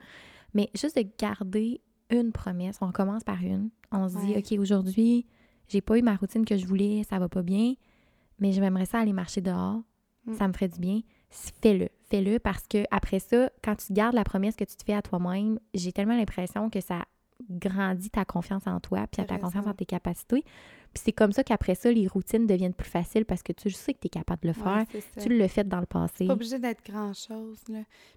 Mais 0.55 0.71
juste 0.75 0.97
de 0.97 1.05
garder 1.19 1.83
une 2.11 2.33
promesse, 2.33 2.79
on 2.81 2.93
commence 2.93 3.25
par 3.25 3.43
une. 3.43 3.71
On 3.93 4.09
se 4.09 4.19
dit, 4.19 4.35
OK, 4.37 4.59
aujourd'hui, 4.59 5.27
j'ai 5.69 5.81
pas 5.81 5.99
eu 5.99 6.03
ma 6.03 6.17
routine 6.17 6.45
que 6.45 6.57
je 6.57 6.67
voulais, 6.67 7.03
ça 7.09 7.19
va 7.19 7.29
pas 7.29 7.43
bien, 7.43 7.75
mais 8.39 8.53
j'aimerais 8.53 8.87
ça 8.87 9.01
aller 9.01 9.13
marcher 9.13 9.41
dehors, 9.41 9.83
mm. 10.27 10.35
ça 10.35 10.49
me 10.49 10.53
ferait 10.53 10.69
du 10.69 10.81
bien. 10.81 11.01
Fais-le, 11.31 11.89
fais-le 12.09 12.39
parce 12.39 12.67
que 12.67 12.85
après 12.91 13.19
ça, 13.19 13.51
quand 13.63 13.77
tu 13.77 13.93
gardes 13.93 14.15
la 14.15 14.25
promesse 14.25 14.57
que 14.57 14.65
tu 14.65 14.77
te 14.77 14.85
fais 14.85 14.95
à 14.95 15.03
toi-même, 15.03 15.59
j'ai 15.75 15.93
tellement 15.93 16.17
l'impression 16.17 16.71
que 16.71 16.81
ça 16.81 17.05
grandit 17.51 18.11
ta 18.11 18.25
confiance 18.25 18.67
en 18.67 18.81
toi, 18.81 19.07
puis 19.11 19.25
ta 19.25 19.39
confiance 19.39 19.67
en 19.67 19.75
tes 19.75 19.87
capacités. 19.87 20.43
Puis 20.93 21.03
c'est 21.05 21.13
comme 21.13 21.33
ça 21.33 21.45
qu'après 21.45 21.75
ça, 21.75 21.91
les 21.93 22.07
routines 22.09 22.47
deviennent 22.47 22.75
plus 22.75 22.89
faciles 22.89 23.25
parce 23.25 23.43
que 23.43 23.53
tu 23.53 23.71
sais 23.71 23.93
que 23.93 24.01
tu 24.01 24.07
es 24.07 24.11
capable 24.11 24.43
de 24.43 24.49
le 24.49 24.55
faire. 24.55 24.85
tu 25.21 25.29
l'as 25.29 25.49
fait 25.49 25.69
dans 25.69 25.81
le 25.81 25.87
passé. 25.87 26.27
pas 26.27 26.33
obligé 26.33 26.59
d'être 26.59 26.85
grand-chose. 26.85 27.63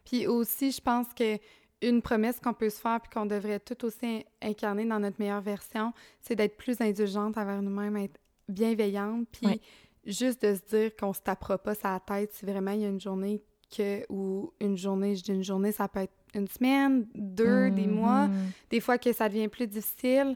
Puis 0.05 0.25
aussi, 0.27 0.71
je 0.71 0.81
pense 0.81 1.07
que 1.13 1.37
une 1.81 2.01
promesse 2.01 2.39
qu'on 2.39 2.53
peut 2.53 2.69
se 2.69 2.79
faire 2.79 2.99
puis 3.01 3.09
qu'on 3.11 3.25
devrait 3.25 3.59
tout 3.59 3.85
aussi 3.85 4.25
incarner 4.41 4.85
dans 4.85 4.99
notre 4.99 5.19
meilleure 5.19 5.41
version, 5.41 5.93
c'est 6.21 6.35
d'être 6.35 6.57
plus 6.57 6.79
indulgente 6.81 7.37
envers 7.37 7.61
nous-mêmes, 7.61 7.97
être 7.97 8.19
bienveillante, 8.47 9.27
puis 9.31 9.61
juste 10.05 10.45
de 10.45 10.55
se 10.55 10.75
dire 10.75 10.95
qu'on 10.95 11.13
se 11.13 11.21
tapera 11.21 11.57
pas 11.57 11.75
sa 11.75 11.99
tête 11.99 12.33
si 12.33 12.45
vraiment 12.45 12.71
il 12.71 12.81
y 12.81 12.85
a 12.85 12.89
une 12.89 12.99
journée 12.99 13.41
que, 13.75 14.05
ou 14.09 14.51
une 14.59 14.77
journée, 14.77 15.15
je 15.15 15.23
dis 15.23 15.31
une 15.31 15.43
journée, 15.43 15.71
ça 15.71 15.87
peut 15.87 16.01
être 16.01 16.13
une 16.33 16.47
semaine, 16.47 17.07
deux, 17.15 17.69
des 17.71 17.87
mois, 17.87 18.27
mm-hmm. 18.27 18.69
des 18.69 18.79
fois 18.79 18.97
que 18.97 19.13
ça 19.13 19.29
devient 19.29 19.47
plus 19.47 19.67
difficile, 19.67 20.35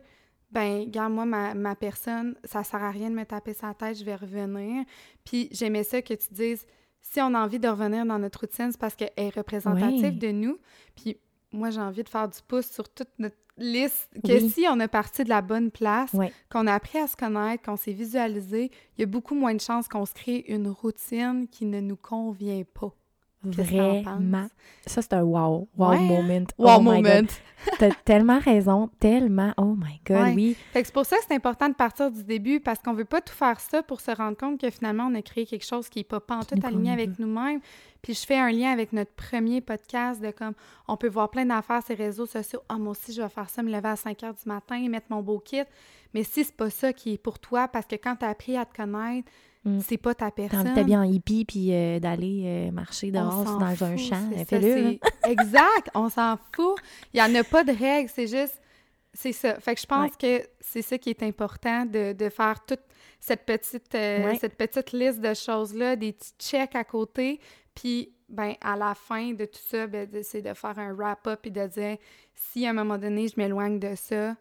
ben, 0.52 0.82
regarde, 0.82 1.12
moi, 1.12 1.26
ma, 1.26 1.54
ma, 1.54 1.76
personne, 1.76 2.36
ça 2.46 2.64
sert 2.64 2.82
à 2.82 2.92
rien 2.92 3.10
de 3.10 3.16
me 3.16 3.26
taper 3.26 3.54
sa 3.54 3.74
tête, 3.74 3.98
je 3.98 4.06
vais 4.06 4.16
revenir. 4.16 4.86
Puis 5.26 5.50
j'aimais 5.52 5.84
ça 5.84 6.02
que 6.02 6.14
tu 6.14 6.28
dises, 6.32 6.66
si 7.02 7.20
on 7.20 7.34
a 7.34 7.40
envie 7.40 7.60
de 7.60 7.68
revenir 7.68 8.06
dans 8.06 8.20
notre 8.20 8.42
routine, 8.42 8.72
c'est 8.72 8.80
parce 8.80 8.96
qu'elle 8.96 9.12
est 9.18 9.36
représentative 9.36 10.18
de 10.18 10.32
nous. 10.32 10.58
Puis 10.96 11.18
moi, 11.56 11.70
j'ai 11.70 11.82
envie 11.82 12.04
de 12.04 12.10
faire 12.10 12.28
du 12.28 12.40
pouce 12.48 12.68
sur 12.68 12.88
toute 12.90 13.10
notre 13.20 13.36
liste, 13.58 14.10
que 14.26 14.40
si 14.50 14.66
on 14.70 14.80
est 14.80 14.88
parti 14.88 15.24
de 15.24 15.30
la 15.30 15.42
bonne 15.42 15.72
place, 15.72 16.12
qu'on 16.50 16.68
a 16.68 16.74
appris 16.74 17.00
à 17.00 17.08
se 17.08 17.16
connaître, 17.16 17.64
qu'on 17.64 17.78
s'est 17.78 17.94
visualisé, 17.94 18.72
il 18.98 19.02
y 19.02 19.04
a 19.04 19.08
beaucoup 19.08 19.36
moins 19.36 19.54
de 19.54 19.62
chances 19.62 19.88
qu'on 19.88 20.06
se 20.06 20.14
crée 20.14 20.46
une 20.48 20.68
routine 20.68 21.48
qui 21.50 21.66
ne 21.66 21.80
nous 21.80 21.96
convient 21.96 22.64
pas. 22.74 22.94
Vraiment. 23.46 24.48
Ça, 24.86 25.02
c'est 25.02 25.14
un 25.14 25.24
wow. 25.24 25.68
Wow 25.78 25.92
hein? 25.92 26.00
moment. 26.00 26.46
Wow 26.58 26.76
oh 26.78 26.82
moment. 26.82 27.28
T'as 27.80 27.92
tellement 28.04 28.40
raison. 28.40 28.90
Tellement. 29.00 29.54
Oh 29.58 29.76
my 29.78 30.02
God, 30.06 30.36
oui. 30.36 30.56
c'est 30.74 30.92
pour 30.92 31.06
ça 31.06 31.18
que 31.18 31.24
c'est 31.28 31.36
important 31.36 31.70
de 31.70 31.74
partir 31.74 32.12
du 32.12 32.24
début 32.24 32.60
parce 32.60 32.80
qu'on 32.80 32.94
veut 32.94 33.06
pas 33.06 33.22
tout 33.22 33.34
faire 33.34 33.60
ça 33.60 33.84
pour 33.84 34.02
se 34.02 34.12
rendre 34.12 34.38
compte 34.38 34.60
que 34.60 34.70
finalement, 34.70 35.08
on 35.12 35.16
a 35.16 35.22
créé 35.22 35.46
quelque 35.46 35.66
chose 35.66 35.90
qui 35.90 36.00
est 36.00 36.04
pas, 36.04 36.20
pas 36.20 36.38
en 36.38 36.44
tout 36.44 36.56
aligné 36.64 36.92
avec 36.92 37.18
nous-mêmes. 37.20 37.60
Puis 38.06 38.14
je 38.14 38.26
fais 38.26 38.38
un 38.38 38.52
lien 38.52 38.72
avec 38.72 38.94
notre 38.94 39.12
premier 39.12 39.62
podcast 39.62 40.22
de 40.22 40.30
comme 40.30 40.54
on 40.88 40.96
peut 40.96 41.10
voir 41.10 41.30
plein 41.32 41.46
d'affaires 41.46 41.84
sur 41.84 41.98
les 41.98 42.06
réseaux 42.06 42.28
sociaux. 42.28 42.62
Ah, 42.70 42.78
moi 42.78 42.92
aussi, 42.92 43.12
je 43.12 43.22
vais 43.22 43.30
faire 43.30 43.50
ça, 43.50 43.64
me 43.64 43.72
lever 43.72 43.90
à 43.90 43.96
5 43.96 44.24
heures 44.24 44.34
du 44.34 44.48
matin, 44.48 44.88
mettre 44.88 45.08
mon 45.10 45.22
beau 45.22 45.40
kit. 45.40 45.64
Mais 46.14 46.24
si 46.24 46.44
c'est 46.44 46.56
pas 46.56 46.70
ça 46.70 46.94
qui 46.94 47.14
est 47.14 47.18
pour 47.18 47.40
toi, 47.40 47.68
parce 47.68 47.88
que 47.88 47.96
quand 47.96 48.16
tu 48.16 48.26
as 48.26 48.30
appris 48.30 48.58
à 48.58 48.66
te 48.66 48.76
connaître, 48.76 49.30
Mm. 49.66 49.80
C'est 49.82 49.98
pas 49.98 50.14
ta 50.14 50.32
personne. 50.32 50.72
T'as 50.76 50.84
bien 50.84 51.02
en 51.02 51.12
hippie 51.12 51.44
puis 51.44 51.74
euh, 51.74 52.00
d'aller 52.00 52.44
euh, 52.46 52.72
marcher 52.72 53.12
dehors 53.12 53.44
dans 53.44 53.84
un 53.84 53.98
champ. 53.98 54.30
Fais-le. 54.48 55.00
exact, 55.28 55.90
on 55.96 56.10
s'en 56.10 56.38
fout. 56.54 56.76
Il 57.14 57.18
n'y 57.18 57.22
en 57.22 57.40
a 57.40 57.44
pas 57.44 57.64
de 57.64 57.72
règles, 57.72 58.10
c'est 58.14 58.28
juste. 58.28 58.62
C'est 59.14 59.32
ça. 59.32 59.60
Fait 59.60 59.76
que 59.76 59.82
je 59.82 59.86
pense 59.86 60.16
que 60.18 60.44
c'est 60.60 60.82
ça 60.82 60.98
qui 60.98 61.10
est 61.10 61.24
important 61.24 61.86
de, 61.86 62.12
de 62.12 62.30
faire 62.30 62.64
toute 62.66 62.82
cette 63.20 63.46
petite, 63.46 63.96
euh, 63.96 64.34
cette 64.40 64.56
petite 64.56 64.92
liste 64.92 65.22
de 65.22 65.34
choses-là, 65.34 65.96
des 65.96 66.12
petits 66.12 66.34
checks 66.38 66.76
à 66.76 66.84
côté. 66.84 67.40
Puis, 67.76 68.14
ben, 68.30 68.56
à 68.62 68.76
la 68.76 68.96
fin 68.96 69.34
de 69.34 69.46
tout 69.46 69.60
ça, 69.62 69.86
ben, 69.88 70.10
c'est 70.24 70.42
de 70.42 70.54
faire 70.54 70.80
un 70.80 70.94
wrap-up 70.94 71.46
et 71.46 71.52
de 71.52 71.68
dire 71.68 71.98
si 72.34 72.66
à 72.66 72.72
un 72.72 72.74
moment 72.74 72.98
donné, 72.98 73.28
je 73.28 73.36
m'éloigne 73.38 73.80
de 73.80 73.96
ça, 73.96 74.36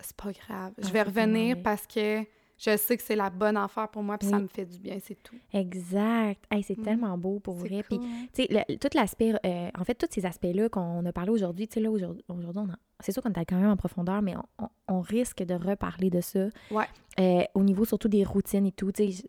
c'est 0.00 0.16
pas 0.16 0.32
grave. 0.32 0.72
je 0.78 0.90
vais 0.90 1.02
revenir 1.02 1.62
parce 1.62 1.86
que 1.86 2.24
je 2.56 2.76
sais 2.76 2.96
que 2.96 3.02
c'est 3.02 3.16
la 3.16 3.30
bonne 3.30 3.56
affaire 3.56 3.88
pour 3.88 4.02
moi, 4.02 4.16
puis 4.16 4.28
ça 4.28 4.38
me 4.38 4.46
fait 4.46 4.64
du 4.64 4.78
bien, 4.78 4.98
c'est 5.02 5.20
tout. 5.22 5.36
Exact. 5.52 6.44
c'est 6.62 6.78
mm. 6.78 6.82
tellement 6.82 7.18
beau 7.18 7.40
pour 7.40 7.54
vrai. 7.54 7.82
Puis, 7.82 7.98
tu 8.32 8.44
sais, 8.44 8.78
tout 8.80 8.88
l'aspect, 8.94 9.34
euh, 9.44 9.70
en 9.76 9.84
fait, 9.84 9.94
tous 9.94 10.06
ces 10.10 10.24
aspects-là 10.24 10.68
qu'on 10.68 11.04
a 11.04 11.12
parlé 11.12 11.30
aujourd'hui, 11.30 11.66
tu 11.66 11.74
sais, 11.74 11.80
là, 11.80 11.90
aujourd'hui, 11.90 12.74
c'est 13.00 13.12
sûr 13.12 13.22
qu'on 13.22 13.32
est 13.32 13.44
quand 13.44 13.56
même 13.56 13.70
en 13.70 13.76
profondeur, 13.76 14.22
mais 14.22 14.34
on, 14.88 15.00
risque 15.00 15.42
de 15.42 15.54
reparler 15.54 16.08
de 16.08 16.20
ça. 16.20 16.48
Ouais. 16.70 16.86
Euh, 17.20 17.42
au 17.54 17.62
niveau 17.62 17.84
surtout 17.84 18.08
des 18.08 18.24
routines 18.24 18.64
et 18.64 18.72
tout, 18.72 18.90
tu 18.92 19.12
sais, 19.12 19.24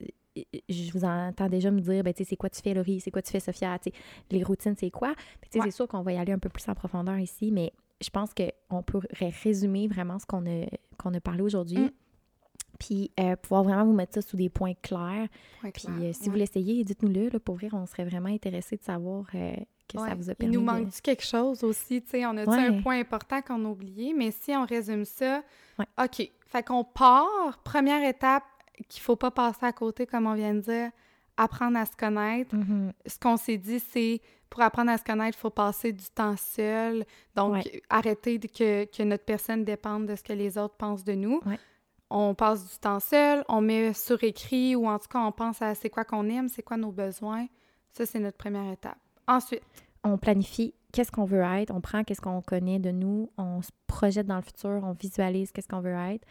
je 0.70 0.92
vous 0.92 1.06
entends 1.06 1.50
déjà 1.50 1.72
me 1.72 1.80
dire, 1.80 2.04
ben, 2.04 2.14
tu 2.14 2.24
sais, 2.24 2.30
c'est 2.30 2.36
quoi 2.36 2.50
tu 2.50 2.62
fais, 2.62 2.74
Laurie, 2.74 3.00
c'est 3.00 3.12
quoi 3.12 3.22
tu 3.22 3.32
fais, 3.32 3.40
Sophia, 3.40 3.78
les 4.32 4.44
routines, 4.44 4.76
c'est 4.78 4.92
quoi? 4.92 5.14
c'est 5.50 5.72
sûr 5.72 5.88
qu'on 5.88 6.02
va 6.02 6.14
y 6.14 6.18
aller 6.18 6.34
un 6.34 6.40
peu 6.40 6.50
plus 6.50 6.68
en 6.68 6.76
profondeur 6.76 7.18
ici, 7.18 7.52
mais 7.52 7.72
je 8.02 8.10
pense 8.10 8.32
qu'on 8.34 8.84
pourrait 8.84 9.34
résumer 9.44 9.88
vraiment 9.88 10.20
ce 10.20 10.26
qu'on 10.26 10.46
a, 10.46 10.66
a 10.66 11.20
parlé 11.22 11.42
aujourd'hui. 11.42 11.80
Mm. 11.80 11.92
Puis 12.80 13.12
euh, 13.20 13.36
pouvoir 13.38 13.64
vraiment 13.64 13.86
vous 13.86 13.94
mettre 13.94 14.16
ça 14.16 14.22
sous 14.22 14.36
des 14.36 14.50
points 14.50 14.74
clairs. 14.82 15.28
puis 15.74 15.88
euh, 15.88 16.12
si 16.14 16.30
vous 16.30 16.36
l'essayez, 16.36 16.84
dites-nous-le. 16.84 17.40
pour 17.40 17.56
vrai, 17.56 17.70
on 17.72 17.86
serait 17.86 18.04
vraiment 18.04 18.30
intéressé 18.30 18.76
de 18.76 18.84
savoir 18.84 19.26
euh, 19.34 19.56
que 19.88 19.98
ça 19.98 20.14
vous 20.14 20.30
a 20.30 20.36
permis. 20.36 20.54
Il 20.54 20.60
nous 20.60 20.66
manque-tu 20.66 21.02
quelque 21.02 21.24
chose 21.24 21.64
aussi? 21.64 22.04
sais? 22.06 22.26
On 22.26 22.36
a 22.36 22.50
un 22.50 22.82
point 22.82 23.00
important 23.00 23.42
qu'on 23.42 23.64
a 23.64 23.70
oublié, 23.70 24.14
mais 24.14 24.32
si 24.32 24.52
on 24.52 24.66
résume 24.66 25.06
ça, 25.06 25.42
OK. 25.80 26.30
Fait 26.48 26.64
qu'on 26.64 26.84
part, 26.84 27.60
première 27.64 28.08
étape 28.08 28.44
qu'il 28.88 29.02
faut 29.02 29.16
pas 29.16 29.32
passer 29.32 29.66
à 29.66 29.72
côté, 29.72 30.06
comme 30.06 30.28
on 30.28 30.34
vient 30.34 30.54
de 30.54 30.62
dire, 30.62 30.92
apprendre 31.38 31.78
à 31.78 31.86
se 31.86 31.96
connaître. 31.96 32.56
Mm-hmm. 32.56 32.92
Ce 33.06 33.20
qu'on 33.20 33.38
s'est 33.38 33.58
dit, 33.58 33.80
c'est 33.80 34.22
pour 34.50 34.62
apprendre 34.62 34.92
à 34.92 34.98
se 34.98 35.04
connaître, 35.04 35.38
il 35.38 35.42
faut 35.42 35.50
passer 35.50 35.92
du 35.92 36.06
temps 36.06 36.36
seul. 36.38 37.06
Donc, 37.36 37.68
arrêter 37.90 38.40
que, 38.40 38.86
que, 38.86 39.04
notre 39.04 39.26
personne 39.26 39.64
dépende 39.66 40.06
de 40.08 40.16
ce 40.16 40.24
que 40.24 40.34
les 40.34 40.58
autres 40.58 40.76
pensent 40.76 41.04
de 41.04 41.14
nous 41.14 41.42
on 42.10 42.36
passe 42.36 42.70
du 42.70 42.78
temps 42.78 43.00
seul, 43.00 43.44
on 43.50 43.62
met 43.62 43.94
sur 43.94 44.24
écrit 44.24 44.76
ou 44.76 44.88
en 44.88 45.00
tout 45.00 45.08
cas, 45.08 45.20
on 45.20 45.32
pense 45.32 45.62
à 45.62 45.76
c'est 45.76 45.90
quoi 45.90 46.06
qu'on 46.06 46.30
aime, 46.30 46.50
c'est 46.50 46.64
quoi 46.64 46.78
nos 46.78 46.92
besoins. 46.92 47.48
Ça, 47.94 48.06
c'est 48.06 48.20
notre 48.20 48.38
première 48.38 48.72
étape. 48.72 48.98
Ensuite, 49.28 49.64
on 50.04 50.18
planifie 50.18 50.74
qu'est-ce 50.92 51.12
qu'on 51.12 51.26
veut 51.26 51.42
être, 51.42 51.72
on 51.74 51.82
prend 51.82 52.04
qu'est-ce 52.04 52.22
qu'on 52.22 52.42
connaît 52.42 52.80
de 52.80 52.92
nous, 52.92 53.32
on 53.38 53.62
se 53.62 53.72
projette 53.88 54.28
dans 54.28 54.36
le 54.36 54.42
futur, 54.42 54.82
on 54.84 54.94
visualise 54.94 55.52
qu'est-ce 55.52 55.68
qu'on 55.68 55.82
veut 55.82 55.96
être. 55.96 56.26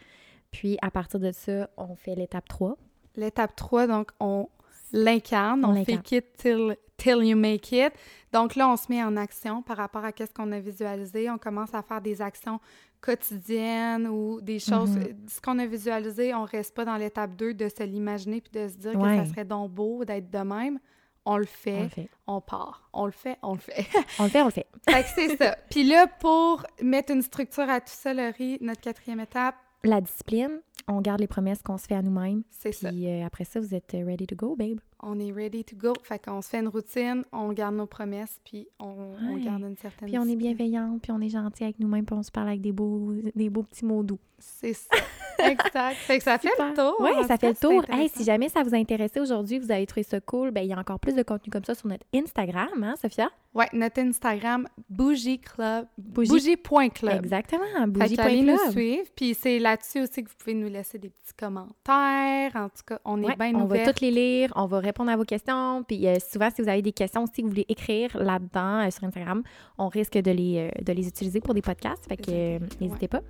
Puis 0.55 0.77
à 0.81 0.89
partir 0.89 1.19
de 1.19 1.33
ça, 1.33 1.69
on 1.75 1.95
fait 1.95 2.15
l'étape 2.15 2.47
3. 2.47 2.77
L'étape 3.17 3.57
3, 3.57 3.87
donc 3.87 4.11
on 4.21 4.47
l'incarne, 4.93 5.65
on, 5.65 5.83
fait 5.83 5.99
it 6.13 6.37
till, 6.37 6.77
till 6.95 7.21
you 7.25 7.35
make 7.35 7.73
it. 7.73 7.91
Donc 8.31 8.55
là, 8.55 8.69
on 8.69 8.77
se 8.77 8.85
met 8.89 9.03
en 9.03 9.17
action 9.17 9.61
par 9.61 9.75
rapport 9.75 10.05
à 10.05 10.13
qu'est-ce 10.13 10.33
qu'on 10.33 10.53
a 10.53 10.59
visualisé. 10.61 11.29
On 11.29 11.37
commence 11.37 11.73
à 11.73 11.81
faire 11.81 11.99
des 11.99 12.21
actions 12.21 12.61
quotidiennes 13.01 14.07
ou 14.07 14.39
des 14.39 14.59
choses. 14.59 14.95
Mm-hmm. 14.95 15.29
Ce 15.29 15.41
qu'on 15.41 15.59
a 15.59 15.65
visualisé, 15.65 16.33
on 16.33 16.45
reste 16.45 16.73
pas 16.73 16.85
dans 16.85 16.95
l'étape 16.95 17.35
2 17.35 17.53
de 17.53 17.67
se 17.67 17.83
l'imaginer 17.83 18.39
puis 18.39 18.51
de 18.53 18.69
se 18.69 18.77
dire 18.77 18.93
que 18.93 18.99
ça 19.01 19.25
serait 19.25 19.45
donc 19.45 19.71
beau 19.71 20.05
d'être 20.05 20.31
de 20.31 20.39
même 20.39 20.79
on 21.25 21.37
le 21.37 21.45
fait, 21.45 21.89
on, 22.27 22.39
part. 22.39 22.87
On 22.93 23.07
le 23.07 23.11
fait, 23.11 23.39
on 23.41 23.53
le 23.53 23.59
fait. 23.59 23.87
on 24.19 24.25
le 24.25 24.29
fait, 24.29 24.41
on 24.41 24.45
le 24.45 24.51
fait. 24.51 24.67
fait 24.89 25.03
que 25.03 25.09
c'est 25.15 25.37
ça. 25.37 25.57
Puis 25.71 25.83
là, 25.83 26.05
pour 26.05 26.63
mettre 26.81 27.11
une 27.11 27.23
structure 27.23 27.67
à 27.67 27.81
tout 27.81 27.87
ça, 27.87 28.13
Laurie, 28.13 28.59
notre 28.61 28.81
quatrième 28.81 29.19
étape. 29.19 29.55
La 29.83 30.01
discipline. 30.01 30.61
On 30.87 31.01
garde 31.01 31.19
les 31.19 31.27
promesses 31.27 31.61
qu'on 31.63 31.77
se 31.77 31.85
fait 31.85 31.95
à 31.95 32.01
nous-mêmes. 32.01 32.43
C'est 32.51 32.71
ça. 32.71 32.89
Puis 32.89 33.07
euh, 33.07 33.25
après 33.25 33.43
ça, 33.43 33.59
vous 33.59 33.73
êtes 33.73 33.91
ready 33.93 34.27
to 34.27 34.35
go, 34.35 34.55
babe. 34.55 34.79
On 35.07 35.19
est 35.19 35.31
ready 35.31 35.63
to 35.63 35.75
go. 35.75 35.93
Fait 36.01 36.17
qu'on 36.17 36.41
se 36.41 36.49
fait 36.49 36.59
une 36.59 36.67
routine, 36.67 37.23
on 37.31 37.53
garde 37.53 37.75
nos 37.75 37.85
promesses, 37.85 38.39
puis 38.43 38.67
on, 38.79 39.13
garde 39.37 39.61
une 39.61 39.77
certaine 39.77 40.09
Puis 40.09 40.17
on 40.17 40.25
est 40.25 40.35
bienveillante, 40.35 40.99
puis 41.03 41.11
on 41.11 41.21
est 41.21 41.29
gentil 41.29 41.63
avec 41.63 41.79
nous-mêmes, 41.79 42.05
puis 42.05 42.15
on 42.15 42.23
se 42.23 42.31
parle 42.31 42.47
avec 42.47 42.61
des 42.61 42.71
beaux, 42.71 43.13
des 43.35 43.51
beaux 43.51 43.61
petits 43.61 43.85
mots 43.85 44.01
doux. 44.01 44.19
C'est 44.39 44.73
ça. 44.73 44.95
exact. 45.39 45.95
Fait 45.97 46.17
que 46.17 46.23
ça 46.23 46.37
fait 46.37 46.49
le 46.57 46.73
tour. 46.73 46.95
Oui, 46.99 47.11
ça 47.27 47.37
fait 47.37 47.49
le 47.49 47.55
tour. 47.55 47.83
Hey, 47.89 48.09
si 48.09 48.23
jamais 48.23 48.49
ça 48.49 48.63
vous 48.63 48.73
a 48.73 48.77
intéressé 48.77 49.19
aujourd'hui, 49.19 49.59
vous 49.59 49.71
avez 49.71 49.85
trouvé 49.85 50.03
ça 50.03 50.19
cool, 50.19 50.51
ben 50.51 50.61
il 50.61 50.69
y 50.69 50.73
a 50.73 50.79
encore 50.79 50.99
plus 50.99 51.15
de 51.15 51.23
contenu 51.23 51.51
comme 51.51 51.63
ça 51.63 51.75
sur 51.75 51.87
notre 51.87 52.05
Instagram, 52.13 52.83
hein, 52.83 52.95
Sophia? 53.01 53.29
Oui, 53.53 53.65
notre 53.71 54.01
Instagram, 54.01 54.67
Bougie 54.89 55.39
Club. 55.39 55.87
Bougie.club. 55.97 57.23
Exactement, 57.23 57.87
Bougie.club. 57.87 58.45
nous 58.45 58.71
suivre. 58.71 59.07
Puis 59.15 59.33
c'est 59.33 59.59
là-dessus 59.59 60.01
aussi 60.01 60.23
que 60.23 60.29
vous 60.29 60.35
pouvez 60.37 60.53
nous 60.53 60.67
laisser 60.67 60.97
des 60.97 61.09
petits 61.09 61.33
commentaires. 61.37 62.51
En 62.55 62.67
tout 62.67 62.83
cas, 62.85 62.99
on 63.05 63.23
est 63.23 63.35
bien 63.37 63.55
On 63.55 63.65
va 63.65 63.85
toutes 63.85 64.01
les 64.01 64.11
lire, 64.11 64.51
on 64.55 64.65
va 64.65 64.79
répondre 64.79 64.94
à 65.03 65.15
vos 65.15 65.23
questions. 65.23 65.83
Puis 65.83 66.07
euh, 66.07 66.15
souvent, 66.31 66.49
si 66.53 66.61
vous 66.61 66.69
avez 66.69 66.81
des 66.81 66.91
questions 66.91 67.23
aussi 67.23 67.37
que 67.37 67.41
vous 67.43 67.49
voulez 67.49 67.65
écrire 67.67 68.15
là-dedans 68.17 68.85
euh, 68.85 68.91
sur 68.91 69.03
Instagram, 69.03 69.43
on 69.77 69.87
risque 69.87 70.17
de 70.17 70.31
les, 70.31 70.69
euh, 70.69 70.83
de 70.83 70.93
les 70.93 71.07
utiliser 71.07 71.41
pour 71.41 71.53
des 71.53 71.61
podcasts. 71.61 72.05
Fait 72.07 72.17
que 72.17 72.59
n'hésitez 72.81 73.07
pas. 73.07 73.21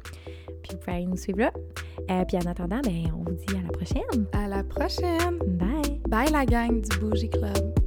Puis 0.64 0.72
vous 0.72 0.78
pouvez 0.78 0.98
aller 0.98 1.06
nous 1.06 1.18
suivre 1.18 1.40
là. 1.40 1.52
puis 2.26 2.38
en 2.38 2.50
attendant, 2.50 2.82
ben, 2.82 3.12
on 3.14 3.24
vous 3.24 3.36
dit 3.36 3.56
à 3.58 3.62
la 3.62 3.72
prochaine. 3.72 4.26
À 4.34 4.48
la 4.48 4.64
prochaine. 4.64 5.40
Bye. 5.58 6.00
Bye 6.08 6.32
la 6.32 6.46
gang 6.46 6.82
du 6.82 6.98
Bougie 7.00 7.30
Club. 7.30 7.85